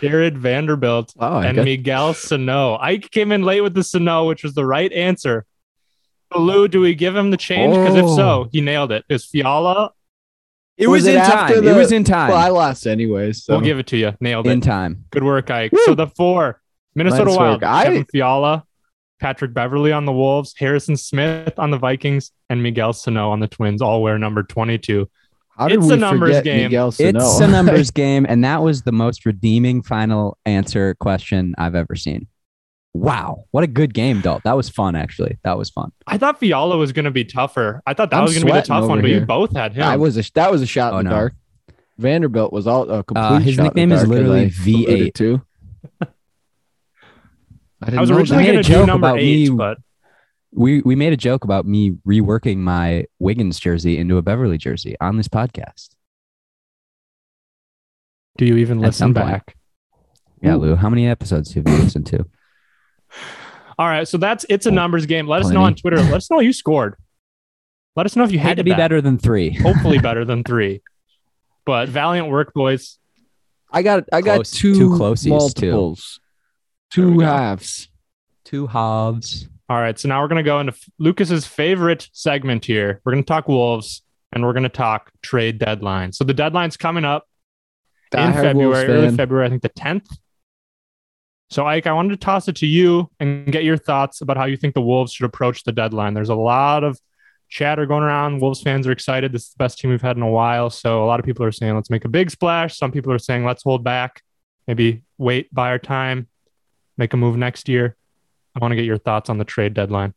[0.00, 2.76] Jarred Vanderbilt, Wow, and got- Miguel Sano.
[2.80, 5.44] Ike came in late with the Sano, which was the right answer.
[6.32, 7.74] So Lou, do we give him the change?
[7.74, 8.48] Because if so, oh.
[8.52, 9.04] he nailed it.
[9.08, 9.92] Is Fiala?
[10.76, 11.64] It Was was, it in time.
[11.64, 12.28] the- it was in time.
[12.30, 13.44] Well, I lost anyways.
[13.44, 13.54] So.
[13.54, 14.12] We'll give it to you.
[14.20, 14.50] Nailed it.
[14.50, 15.04] in time.
[15.10, 15.72] Good work, Ike.
[15.84, 16.60] So the four
[16.94, 17.70] Minnesota Nice Wild, work.
[17.70, 18.64] I- Kevin Fiala,
[19.20, 23.48] Patrick Beverley on the Wolves, Harrison Smith on the Vikings, and Miguel Sano on the
[23.48, 23.82] Twins.
[23.82, 25.08] All wear number 22.
[25.60, 26.62] How did It's we a numbers game.
[26.64, 27.18] Miguel Sano?
[27.20, 31.94] It's a numbers game, and that was the most redeeming final answer question I've ever
[31.96, 32.26] seen.
[32.94, 34.42] Wow, what a good game, Dalt.
[34.44, 35.38] That was fun, actually.
[35.44, 35.92] That was fun.
[36.06, 37.82] I thought Fiala was going to be tougher.
[37.86, 39.54] I thought that I'm was going to be the tough one, over but you both
[39.54, 39.82] had him.
[39.84, 41.16] I was a that was a shot Oh, in the no.
[41.16, 41.34] dark.
[41.98, 43.22] Vanderbilt was all a complete.
[43.22, 45.14] Uh, his shot in the nickname is literally V8.
[45.14, 45.42] To.
[46.00, 46.06] I,
[47.96, 49.76] I was originally going a to do joke number about eight, me- but
[50.52, 54.96] We we made a joke about me reworking my Wiggins jersey into a Beverley jersey
[55.00, 55.90] on this podcast.
[58.36, 59.26] do you even listen some point.
[59.28, 59.56] back?
[60.42, 60.58] Yeah, Ooh.
[60.58, 60.76] Lou.
[60.76, 62.24] How many episodes have you listened to?
[63.78, 65.26] All right, so that's it's a numbers game.
[65.26, 65.74] Let us know on.
[65.74, 65.98] Twitter.
[65.98, 66.96] Let us know you scored.
[67.96, 68.76] Let us know if you Had to be that.
[68.76, 69.52] better than three.
[69.62, 70.82] Hopefully better than three.
[71.66, 72.98] But valiant work, boys.
[73.70, 76.20] I got I got Close- two, two closies, multiples,
[76.96, 77.88] There two halves.
[78.44, 79.48] Two halves.
[79.70, 83.00] All right, so now we're gonna go into Lukas's favorite segment here.
[83.04, 84.02] We're gonna talk Wolves
[84.32, 86.12] and we're gonna talk trade deadline.
[86.12, 87.28] So the deadline's coming up
[88.12, 89.16] in February, early.
[89.16, 90.08] February, I think the 10th.
[91.50, 94.46] So Ike, I wanted to toss it to you and get your thoughts about how
[94.46, 96.14] you think the Wolves should approach the deadline.
[96.14, 96.98] There's a lot of
[97.48, 98.40] chatter going around.
[98.40, 99.30] Wolves fans are excited.
[99.30, 100.70] This is the best team we've had in a while.
[100.70, 102.76] So a lot of people are saying let's make a big splash.
[102.76, 104.20] Some people are saying let's hold back,
[104.66, 106.26] maybe wait, buy our time,
[106.98, 107.96] make a move next year.
[108.54, 110.14] I want to get your thoughts on the trade deadline.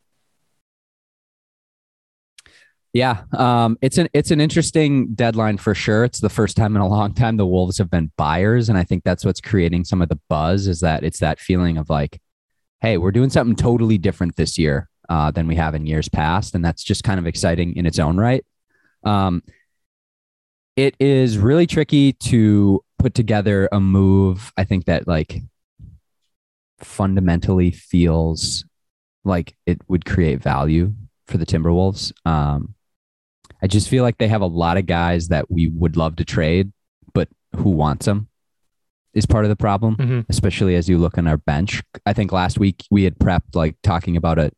[2.92, 6.04] Yeah, um, it's an it's an interesting deadline for sure.
[6.04, 8.84] It's the first time in a long time the Wolves have been buyers, and I
[8.84, 10.68] think that's what's creating some of the buzz.
[10.68, 12.20] Is that it's that feeling of like,
[12.80, 16.54] hey, we're doing something totally different this year uh, than we have in years past,
[16.54, 18.44] and that's just kind of exciting in its own right.
[19.02, 19.42] Um,
[20.76, 24.52] it is really tricky to put together a move.
[24.56, 25.42] I think that like
[26.80, 28.64] fundamentally feels
[29.24, 30.94] like it would create value
[31.26, 32.12] for the Timberwolves.
[32.26, 32.74] Um,
[33.62, 36.24] I just feel like they have a lot of guys that we would love to
[36.24, 36.72] trade,
[37.14, 38.28] but who wants them
[39.14, 40.26] is part of the problem, Mhm.
[40.28, 41.82] especially as you look on our bench.
[42.04, 44.54] I think last week we had prepped like talking about it.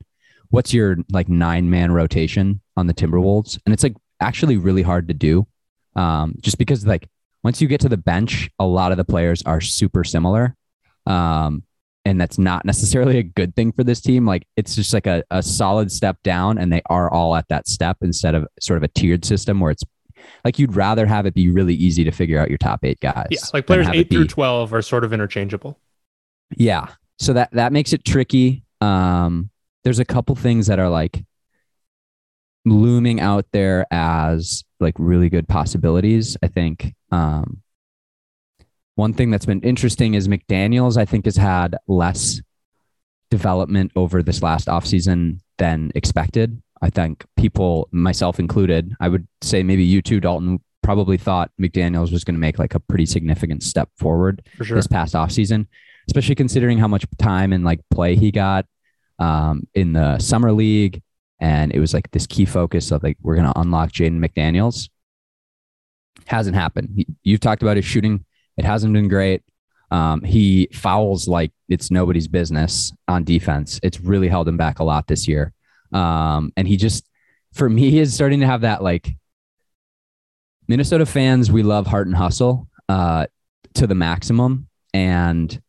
[0.48, 3.58] What's your like nine man rotation on the Timberwolves?
[3.66, 5.46] And it's like actually really hard to do
[5.94, 7.08] um, just because like
[7.44, 10.56] once you get to the bench, a lot of the players are super similar.
[11.06, 11.62] Um,
[12.06, 14.24] and that's not necessarily a good thing for this team.
[14.24, 17.66] Like it's just like a, a solid step down, and they are all at that
[17.66, 19.82] step instead of sort of a tiered system where it's
[20.44, 23.26] like you'd rather have it be really easy to figure out your top eight guys.
[23.30, 25.80] Yeah, like players eight through be- twelve are sort of interchangeable.
[26.56, 26.86] Yeah.
[27.18, 28.62] So that that makes it tricky.
[28.80, 29.50] Um,
[29.82, 31.24] there's a couple things that are like
[32.64, 36.36] looming out there as like really good possibilities.
[36.40, 37.62] I think um,
[38.96, 40.96] one thing that's been interesting is McDaniels.
[40.96, 42.40] I think has had less
[43.30, 46.60] development over this last offseason than expected.
[46.82, 52.12] I think people, myself included, I would say maybe you too, Dalton, probably thought McDaniels
[52.12, 54.76] was going to make like a pretty significant step forward For sure.
[54.76, 55.66] this past offseason,
[56.06, 58.66] especially considering how much time and like play he got
[59.18, 61.02] um, in the summer league.
[61.40, 64.88] And it was like this key focus of like, we're going to unlock Jaden McDaniels.
[66.26, 66.90] Hasn't happened.
[66.94, 68.24] He- You've talked about his shooting.
[68.56, 69.42] It hasn't been great.
[69.90, 73.78] Um, he fouls like it's nobody's business on defense.
[73.82, 75.52] It's really held him back a lot this year.
[75.92, 77.08] Um, and he just,
[77.52, 79.14] for me, is starting to have that like
[80.68, 83.26] Minnesota fans, we love heart and hustle uh,
[83.74, 84.68] to the maximum.
[84.92, 85.60] And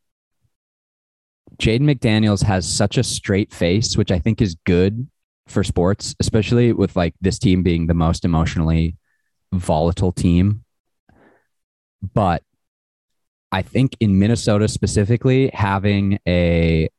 [1.58, 5.08] Jaden McDaniels has such a straight face, which I think is good
[5.48, 8.96] for sports, especially with like this team being the most emotionally
[9.54, 10.64] volatile team.
[12.14, 12.44] But
[13.52, 16.89] I think in Minnesota specifically, having a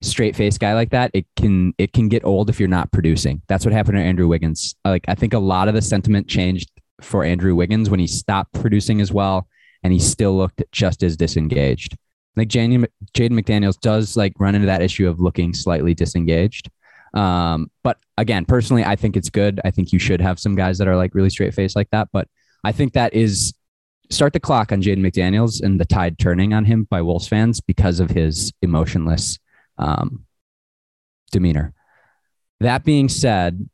[0.00, 3.42] straight face guy like that, it can it can get old if you're not producing.
[3.48, 4.74] That's what happened to Andrew Wiggins.
[4.84, 6.70] Like I think a lot of the sentiment changed
[7.00, 9.48] for Andrew Wiggins when he stopped producing as well,
[9.82, 11.96] and he still looked just as disengaged.
[12.36, 16.70] Like Jaden McDaniels does like run into that issue of looking slightly disengaged.
[17.14, 19.60] Um, but again, personally, I think it's good.
[19.64, 22.08] I think you should have some guys that are like really straight face like that.
[22.10, 22.28] But
[22.64, 23.52] I think that is
[24.12, 27.60] start the clock on Jaden McDaniels and the tide turning on him by Wolves fans
[27.60, 29.38] because of his emotionless
[29.78, 30.26] um,
[31.30, 31.72] demeanor.
[32.60, 33.68] That being said,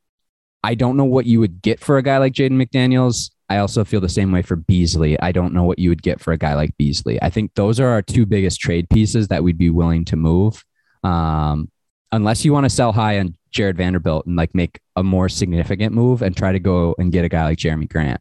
[0.63, 3.31] I don't know what you would get for a guy like Jaden McDaniels.
[3.49, 5.19] I also feel the same way for Beasley.
[5.21, 7.21] I don't know what you would get for a guy like Beasley.
[7.23, 10.65] I think those are our two biggest trade pieces that we'd be willing to move.
[11.03, 11.71] Um,
[12.13, 15.95] unless you want to sell high on Jarred Vanderbilt and like make a more significant
[15.95, 18.21] move and try to go and get a guy like Jerami Grant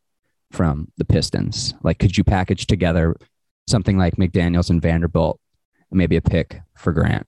[0.52, 1.74] from the Pistons.
[1.84, 3.16] Like, could you package together
[3.68, 5.40] something like McDaniels and Vanderbilt,
[5.92, 7.28] and maybe a pick for Grant?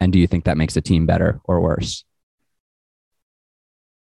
[0.00, 2.04] And do you think that makes the team better or worse?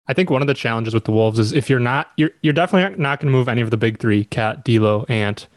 [0.08, 2.54] I think one of the challenges with the Wolves is if you're not, you're you're
[2.54, 5.48] definitely not going to move any of the big three: Cat, D'Lo, Ant.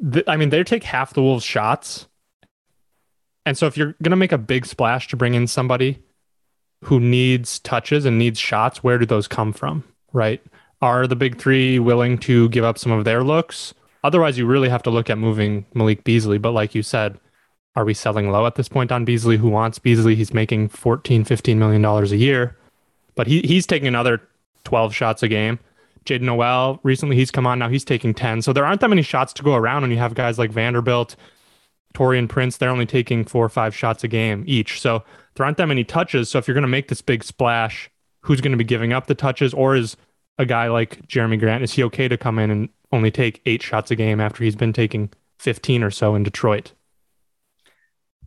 [0.00, 2.08] The, I mean, they take half the Wolves' shots,
[3.46, 6.02] and so if you're going to make a big splash to bring in somebody
[6.84, 9.84] who needs touches and needs shots, where do those come from?
[10.12, 10.42] Right?
[10.82, 13.74] Are the big three willing to give up some of their looks?
[14.02, 16.38] Otherwise, you really have to look at moving Malik Beasley.
[16.38, 17.20] But like you said,
[17.76, 19.36] are we selling low at this point on Beasley?
[19.36, 20.14] Who wants Beasley?
[20.14, 22.56] He's making 14, 15 million dollars a year
[23.20, 24.22] but he he's taking another
[24.64, 25.58] 12 shots a game.
[26.06, 28.40] Jaylen Nowell, recently he's come on, now he's taking 10.
[28.40, 31.16] So there aren't that many shots to go around when you have guys like Vanderbilt,
[31.92, 34.80] Taurean Prince, they're only taking four or five shots a game each.
[34.80, 35.04] So
[35.34, 36.30] there aren't that many touches.
[36.30, 39.06] So if you're going to make this big splash, who's going to be giving up
[39.06, 39.52] the touches?
[39.52, 39.98] Or is
[40.40, 43.62] a guy like Jerami Grant, is he okay to come in and only take eight
[43.62, 46.72] shots a game after he's been taking 15 or so in Detroit?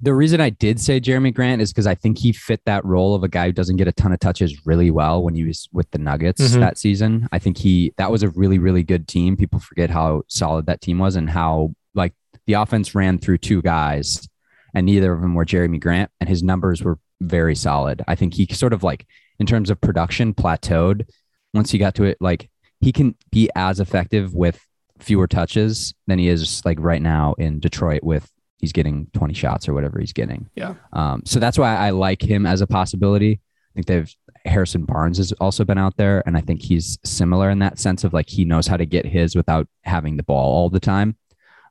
[0.01, 3.15] The reason I did say Jerami Grant is because I think he fit that role
[3.15, 5.69] of a guy who doesn't get a ton of touches really well when he was
[5.71, 6.59] with the Nuggets Mhm.
[6.59, 7.27] that season.
[7.31, 9.37] I think he that was a really really good team.
[9.37, 12.13] People forget how solid that team was and how like
[12.47, 14.27] the offense ran through two guys,
[14.73, 18.01] and neither of them were Jerami Grant, and his numbers were very solid.
[18.05, 19.05] I think he sort of like
[19.39, 21.05] in terms of production plateaued
[21.53, 22.17] once he got to it.
[22.19, 22.49] Like
[22.79, 24.59] he can be as effective with
[24.99, 29.67] fewer touches than he is like right now in Detroit with he's getting 20 shots
[29.67, 30.49] or whatever he's getting.
[30.55, 30.75] Yeah.
[30.93, 33.41] Um, so that's why I like him as a possibility.
[33.43, 37.49] I think they've Harrison Barnes has also been out there, and I think he's similar
[37.49, 40.53] in that sense of like he knows how to get his without having the ball
[40.53, 41.17] all the time.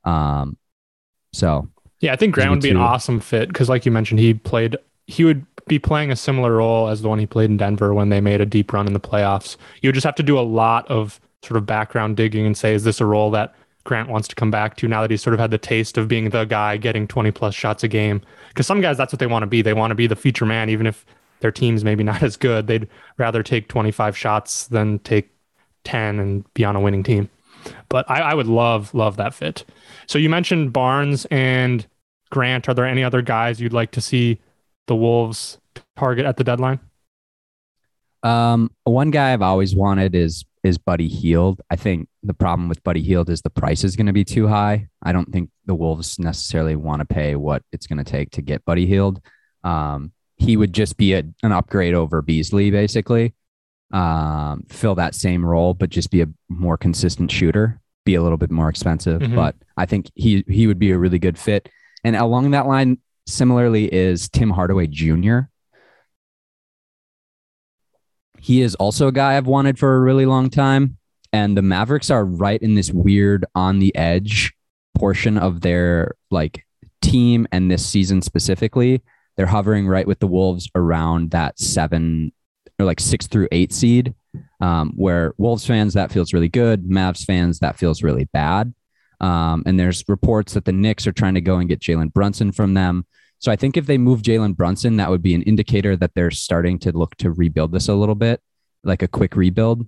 [0.05, 0.57] Um,
[1.31, 1.69] so
[1.99, 4.77] Yeah, I think Grant would be an awesome fit because, like you mentioned, he played.
[5.07, 8.09] He would be playing a similar role as the one he played in Denver when
[8.09, 9.57] they made a deep run in the playoffs.
[9.81, 12.73] You would just have to do a lot of sort of background digging and say,
[12.73, 15.33] is this a role that Grant wants to come back to now that he's sort
[15.33, 18.21] of had the taste of being the guy getting 20 plus shots a game?
[18.49, 19.61] Because some guys, that's what they want to be.
[19.61, 21.05] They want to be the feature man, even if
[21.41, 22.67] their team's maybe not as good.
[22.67, 22.87] They'd
[23.17, 25.29] rather take 25 shots than take
[25.83, 27.29] 10 and be on a winning team.
[27.89, 29.63] But I, I would love, love that fit.
[30.07, 31.85] So you mentioned Barnes and
[32.29, 32.67] Grant.
[32.67, 34.39] Are there any other guys you'd like to see
[34.87, 35.57] the Wolves
[35.95, 36.79] target at the deadline?
[38.21, 41.59] Um, one guy I've always wanted is is Buddy Hield.
[41.69, 44.47] I think the problem with Buddy Hield is the price is going to be too
[44.47, 44.87] high.
[45.01, 48.41] I don't think the Wolves necessarily want to pay what it's going to take to
[48.41, 49.19] get Buddy Hield.
[49.65, 53.33] Um, he would just be a, an upgrade over Beasley, basically.
[53.91, 57.81] Um, fill that same role, but just be a more consistent shooter.
[58.05, 59.35] Be a little bit more expensive, Mhm.
[59.35, 61.67] but I think he he would be a really good fit.
[62.05, 65.39] And along that line, similarly, is Tim Hardaway Jr.
[68.39, 70.97] He is also a guy I've wanted for a really long time.
[71.31, 74.53] And the Mavericks are right in this weird on the edge
[74.95, 76.65] portion of their like
[77.01, 79.01] team and this season specifically.
[79.35, 82.31] They're hovering right with the Wolves around that seven
[82.77, 84.13] or like six through eight seed.
[84.59, 86.85] Um, where Wolves fans, that feels really good.
[86.85, 88.73] Mavs fans, that feels really bad.
[89.23, 92.51] Um, and there's reports that the Knicks are trying to go and get Jalen Brunson
[92.51, 93.05] from them.
[93.39, 96.29] So I think if they move Jalen Brunson, that would be an indicator that they're
[96.29, 98.41] starting to look to rebuild this a little bit,
[98.83, 99.87] like a quick rebuild.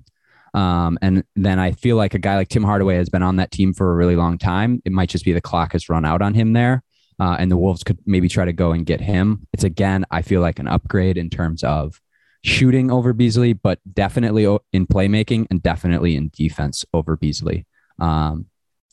[0.54, 3.52] Um, and then I feel like a guy like Tim Hardaway has been on that
[3.52, 4.82] team for a really long time.
[4.86, 6.82] It might just be the clock has run out on him there.
[7.20, 9.48] Uh, and the Wolves could maybe try to go and get him.
[9.52, 12.00] It's again, I feel like an upgrade in terms of
[12.42, 17.66] shooting over Beasley, but definitely in playmaking and definitely in defense over Beasley.
[18.00, 18.46] Um,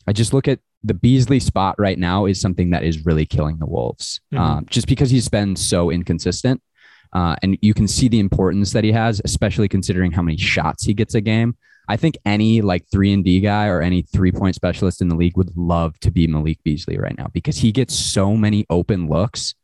[0.07, 3.59] I just look at the Beasley spot right now is something that is really killing
[3.59, 4.39] the Wolves, Mhm.
[4.39, 6.61] um, just because he's been so inconsistent.
[7.13, 10.85] Uh, and you can see the importance that he has, especially considering how many shots
[10.85, 11.55] he gets a game.
[11.89, 15.17] I think any like three and D guy or any three point specialist in the
[15.17, 19.09] league would love to be Malik Beasley right now because he gets so many open
[19.09, 19.55] looks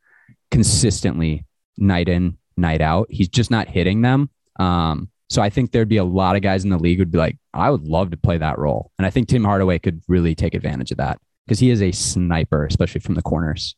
[0.51, 1.45] consistently
[1.77, 3.07] night in, night out.
[3.09, 4.29] He's just not hitting them.
[4.59, 7.19] Um, so I think there'd be a lot of guys in the league would be
[7.19, 8.91] like, I would love to play that role.
[8.97, 11.91] And I think Tim Hardaway could really take advantage of that because he is a
[11.91, 13.75] sniper, especially from the corners.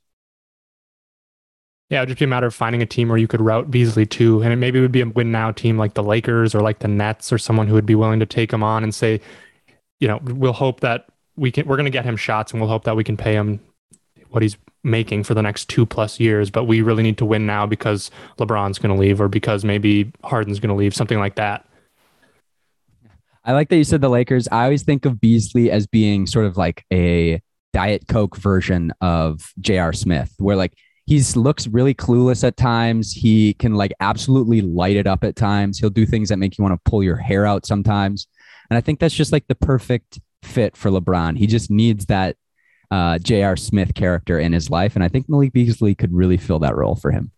[1.90, 3.70] Yeah, it would just be a matter of finding a team where you could route
[3.70, 6.62] Beasley to, and it maybe would be a win now team like the Lakers or
[6.62, 9.20] like the Nets or someone who would be willing to take him on and say,
[10.00, 11.68] you know, we'll hope that we can.
[11.68, 13.60] We're going to get him shots, and we'll hope that we can pay him
[14.30, 16.50] what he's making for the next two plus years.
[16.50, 20.12] But we really need to win now because LeBron's going to leave, or because maybe
[20.24, 21.66] Harden's going to leave, something like that.
[23.44, 24.48] I like that you said the Lakers.
[24.52, 27.42] I always think of Beasley as being sort of like a
[27.74, 29.94] Diet Coke version of J.R.
[29.94, 30.74] Smith, where like
[31.08, 33.12] he looks really clueless at times.
[33.12, 35.80] He can like absolutely light it up at times.
[35.80, 38.28] He'll do things that make you want to pull your hair out sometimes.
[38.70, 41.38] And I think that's just like the perfect fit for LeBron.
[41.38, 42.38] He just needs that
[42.92, 43.56] uh, J.R.
[43.56, 44.96] Smith character in his life.
[44.96, 47.32] And I think Malik Beasley could really fill that role for him.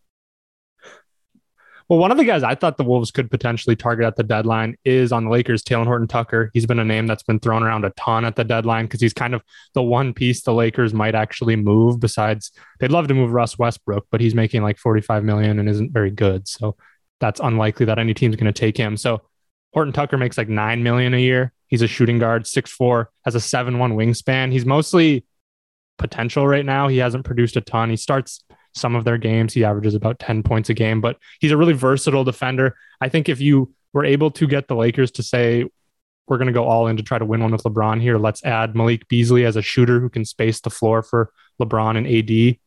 [1.89, 4.77] Well, one of the guys I thought the Wolves could potentially target at the deadline
[4.85, 6.49] is on the Lakers, Talen Horton Tucker.
[6.53, 9.13] He's been a name that's been thrown around a ton at the deadline because he's
[9.13, 9.43] kind of
[9.73, 11.99] the one piece the Lakers might actually move.
[11.99, 15.91] Besides, they'd love to move Russ Westbrook, but he's making like 45 million and isn't
[15.91, 16.47] very good.
[16.47, 16.77] So
[17.19, 18.95] that's unlikely that any team's going to take him.
[18.95, 19.21] So
[19.73, 21.51] Horton Tucker makes like nine million a year.
[21.67, 24.51] He's a shooting guard, six four, has a seven one wingspan.
[24.51, 25.25] He's mostly
[25.97, 26.87] potential right now.
[26.87, 27.89] He hasn't produced a ton.
[27.89, 29.53] He starts some of their games.
[29.53, 32.75] He averages about 10 points a game, but he's a really versatile defender.
[33.01, 35.65] I think if you were able to get the Lakers to say,
[36.27, 38.43] we're going to go all in to try to win one with LeBron here, let's
[38.43, 41.31] add Malik Beasley as a shooter who can space the floor for
[41.61, 42.57] LeBron and AD.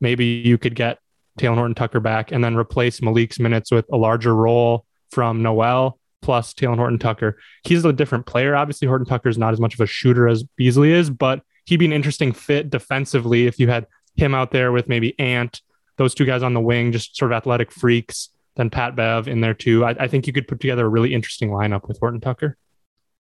[0.00, 0.98] Maybe you could get
[1.38, 5.98] Talen Horton Tucker back and then replace Malik's minutes with a larger role from Nowell
[6.22, 7.38] plus Talen Horton Tucker.
[7.64, 8.54] He's a different player.
[8.54, 11.78] Obviously, Horton Tucker is not as much of a shooter as Beasley is, but he'd
[11.78, 13.86] be an interesting fit defensively if you had
[14.16, 15.60] him out there with maybe Ant,
[15.96, 18.30] those two guys on the wing, just sort of athletic freaks.
[18.56, 19.84] Then Pat Bev in there too.
[19.84, 22.56] I, I think you could put together a really interesting lineup with Horton Tucker.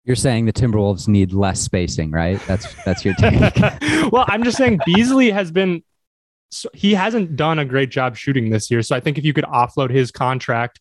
[0.04, 2.40] You're saying the Timberwolves need less spacing, right?
[2.46, 3.56] That's that's your take.
[4.12, 5.84] well, I'm just saying Beasley has been
[6.52, 8.82] so he hasn't done a great job shooting this year.
[8.82, 10.80] So I think if you could offload his contract,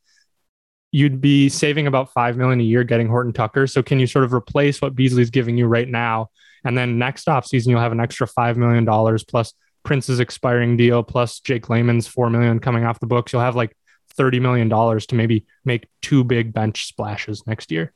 [0.93, 3.67] you'd be saving about five million a year getting Horton Tucker.
[3.67, 6.29] So can you sort of replace what Beasley's giving you right now?
[6.65, 9.53] And then next offseason, you'll have an extra five million dollars plus
[9.83, 13.33] Prince's expiring deal, plus Jake Layman's four million coming off the books.
[13.33, 13.77] You'll have like
[14.15, 17.93] thirty million dollars to maybe make two big bench splashes next year.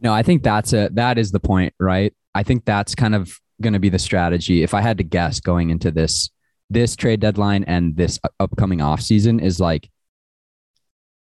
[0.00, 2.14] No, I think that's a that is the point, right?
[2.34, 4.62] I think that's kind of going to be the strategy.
[4.62, 6.30] If I had to guess going into this
[6.70, 9.90] this trade deadline and this upcoming offseason is like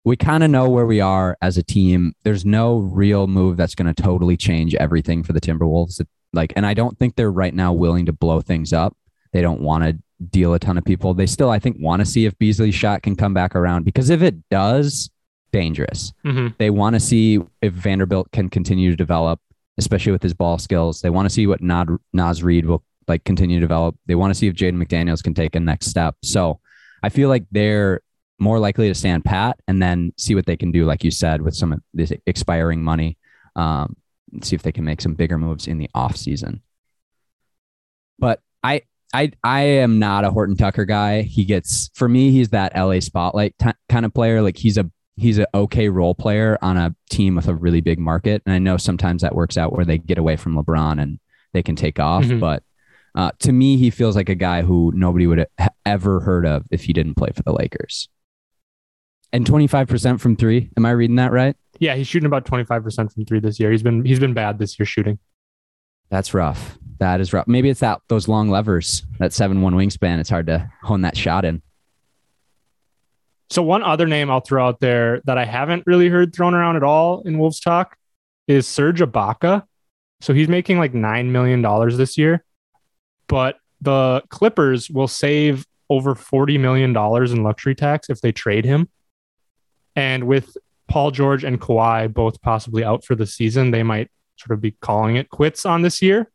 [0.04, 2.14] we kind of know where we are as a team.
[2.24, 6.02] There's no real move that's going to totally change everything for the Timberwolves.
[6.34, 8.96] Like, and I don't think they're right now willing to blow things up.
[9.32, 9.98] They don't want to
[10.32, 11.14] deal a ton of people.
[11.14, 14.10] They still, I think, want to see if Beasley's shot can come back around because
[14.10, 15.10] if it does,
[15.52, 16.14] dangerous.
[16.26, 16.56] Mhm.
[16.58, 19.40] They want to see if Vanderbilt can continue to develop,
[19.78, 21.02] especially with his ball skills.
[21.02, 23.96] They want to see what Nad, Naz Reid will like continue to develop.
[24.06, 26.16] They want to see if Jaden McDaniels can take a next step.
[26.24, 26.60] So
[27.04, 28.02] I feel like they're
[28.42, 31.44] more likely to stand pat and then see what they can do, like you said,
[31.44, 33.18] with some of this expiring money.
[33.56, 33.96] Um,
[34.42, 36.62] see if they can make some bigger moves in the off season.
[38.18, 38.82] But I
[39.14, 41.22] I I am not a Horton Tucker guy.
[41.22, 44.42] He gets for me, he's that LA spotlight t- kind of player.
[44.42, 48.00] Like he's a he's an okay role player on a team with a really big
[48.00, 48.42] market.
[48.46, 51.20] And I know sometimes that works out where they get away from LeBron and
[51.54, 52.24] they can take off.
[52.24, 52.40] Mhm.
[52.40, 52.64] But
[53.14, 56.64] uh, to me, he feels like a guy who nobody would have ever heard of
[56.72, 58.08] if he didn't play for the Lakers.
[59.34, 60.70] And 25% from three.
[60.76, 61.56] Am I reading that right?
[61.80, 63.72] Yeah, he's shooting about 25% from three this year.
[63.72, 65.20] He's been he's been bad this year shooting.
[66.10, 66.78] That's rough.
[67.00, 67.48] That is rough.
[67.48, 70.20] Maybe it's that those long levers, that seven one wingspan.
[70.20, 71.62] It's hard to hone that shot in.
[73.50, 76.76] So one other name I'll throw out there that I haven't really heard thrown around
[76.76, 77.98] at all in Wolves talk
[78.48, 79.64] is Serge Ibaka.
[80.22, 82.44] So he's making like nine million dollars this year,
[83.28, 88.66] but the Clippers will save over forty million dollars in luxury tax if they trade
[88.66, 88.90] him.
[90.02, 94.52] And with Paul George and Kawhi both possibly out for the season, they might sort
[94.52, 96.32] of be calling it quits on this year.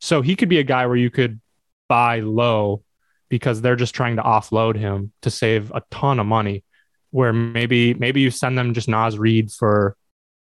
[0.00, 1.40] So he could be a guy where you could
[1.88, 2.82] buy low
[3.28, 6.64] because they're just trying to offload him to save a ton of money.
[7.12, 9.96] Where maybe maybe you send them just Naz Reid for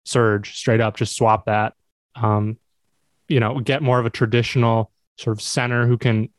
[0.07, 1.75] Serge straight up, just swap that.
[2.15, 2.57] Um,
[3.29, 6.31] you know, get more of a traditional sort of center who can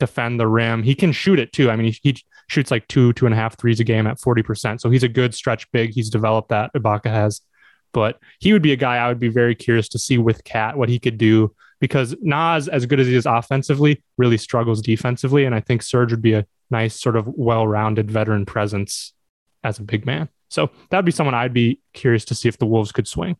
[0.00, 0.82] defend the rim.
[0.82, 1.70] He can shoot it too.
[1.70, 4.18] I mean, he, he shoots like two, two and a half threes a game at
[4.18, 4.80] 40%.
[4.80, 5.92] So he's a good stretch big.
[5.92, 6.72] He's developed that.
[6.74, 7.40] Ibaka has.
[7.92, 10.76] But he would be a guy I would be very curious to see with Cat
[10.76, 15.44] what he could do because Naz, as good as he is offensively, really struggles defensively.
[15.44, 19.12] And I think Serge would be a nice, sort of well rounded veteran presence
[19.62, 20.28] as a big man.
[20.48, 23.36] So that'd be someone I'd be curious to see if the Wolves could swing.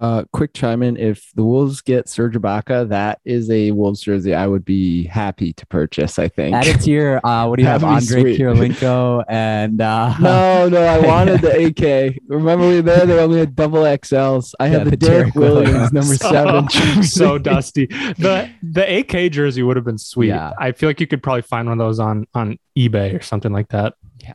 [0.00, 0.96] Uh, quick chime in.
[0.96, 5.52] If the Wolves get Serge Ibaka, that is a Wolves jersey I would be happy
[5.54, 6.20] to purchase.
[6.20, 6.54] I think.
[6.54, 7.80] Add it to your, uh, what do you have?
[7.80, 8.40] That'd be Andre sweet.
[8.40, 12.20] Kirilenko and, uh, no, no, I wanted the AK.
[12.28, 13.06] Remember we there?
[13.06, 14.54] They only had double XLs.
[14.60, 15.92] I Yeah, had the, the Derrick Derrick Williams.
[15.92, 16.68] Williams number So- seven.
[16.68, 17.02] jersey.
[17.02, 17.86] so dusty.
[17.86, 20.28] The the AK jersey would have been sweet.
[20.28, 20.52] Yeah.
[20.60, 23.52] I feel like you could probably find one of those on on eBay or something
[23.52, 23.94] like that.
[24.22, 24.34] Yeah.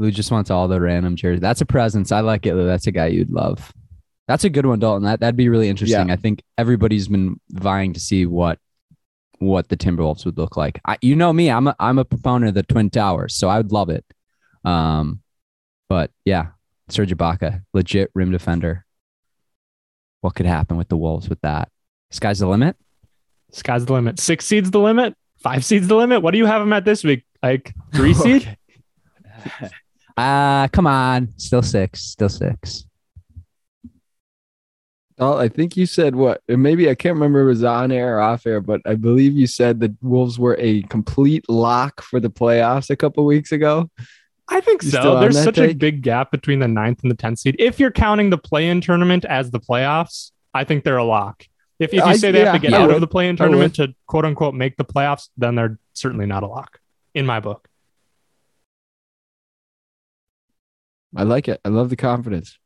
[0.00, 1.40] Lou just wants all the random jerseys.
[1.40, 2.10] That's a presence.
[2.10, 2.66] I like it, Lou.
[2.66, 3.72] That's a guy you'd love.
[4.30, 5.02] That's a good one, Dalton.
[5.02, 6.06] That that'd be really interesting.
[6.06, 6.12] Yeah.
[6.12, 8.60] I think everybody's been vying to see what
[9.40, 10.80] what the Timberwolves would look like.
[10.84, 13.56] I, you know me, I'm a I'm a proponent of the Twin Towers, so I
[13.56, 14.04] would love it.
[14.64, 15.20] Um,
[15.88, 16.50] but yeah,
[16.90, 18.86] Serge Ibaka, legit rim defender.
[20.20, 21.68] What could happen with the Wolves with that?
[22.12, 22.76] Sky's the limit.
[23.50, 24.20] Sky's the limit.
[24.20, 25.16] Six seeds the limit.
[25.38, 26.22] Five seeds the limit.
[26.22, 27.24] What do you have them at this week?
[27.42, 28.56] Like three seed?
[30.16, 32.84] Ah, come on, still six, still six.
[35.20, 36.40] Well, I think you said what?
[36.48, 38.94] and Maybe I can't remember if it was on air or off air, but I
[38.94, 43.52] believe you said the Wolves were a complete lock for the playoffs a couple weeks
[43.52, 43.90] ago.
[44.48, 45.20] I think You so.
[45.20, 47.54] There's such a big gap between the ninth and the tenth seed.
[47.58, 51.44] If you're counting the play-in tournament as the playoffs, I think they're a lock.
[51.78, 53.44] If, if you I- say they have to get I out of the play-in oh,
[53.44, 56.80] tournament to quote unquote make the playoffs, then they're certainly not a lock
[57.14, 57.68] in my book.
[61.14, 61.60] I like it.
[61.62, 62.58] I love the confidence.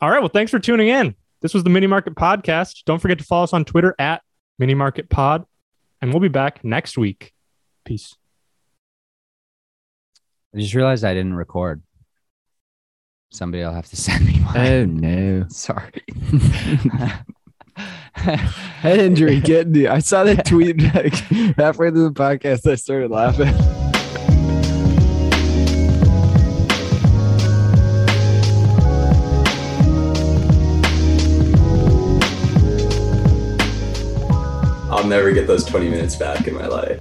[0.00, 0.20] All right.
[0.20, 1.14] Well, thanks for tuning in.
[1.40, 2.84] This was the Minne Market Podcast.
[2.84, 4.22] Don't forget to follow us on Twitter at
[4.58, 5.44] Minne Market Pod,
[6.00, 7.32] and we'll be back next week.
[7.84, 8.14] Peace.
[10.54, 11.82] I just realized I didn't record.
[13.30, 14.56] Somebody will have to send me mine.
[14.56, 15.46] Oh no.
[15.50, 16.02] Sorry.
[18.16, 19.88] Head injury getting you.
[19.88, 21.14] I saw that tweet like
[21.56, 22.70] halfway through the podcast.
[22.70, 23.54] I started laughing.
[35.06, 37.00] I'll never get those 20 minutes back in my life.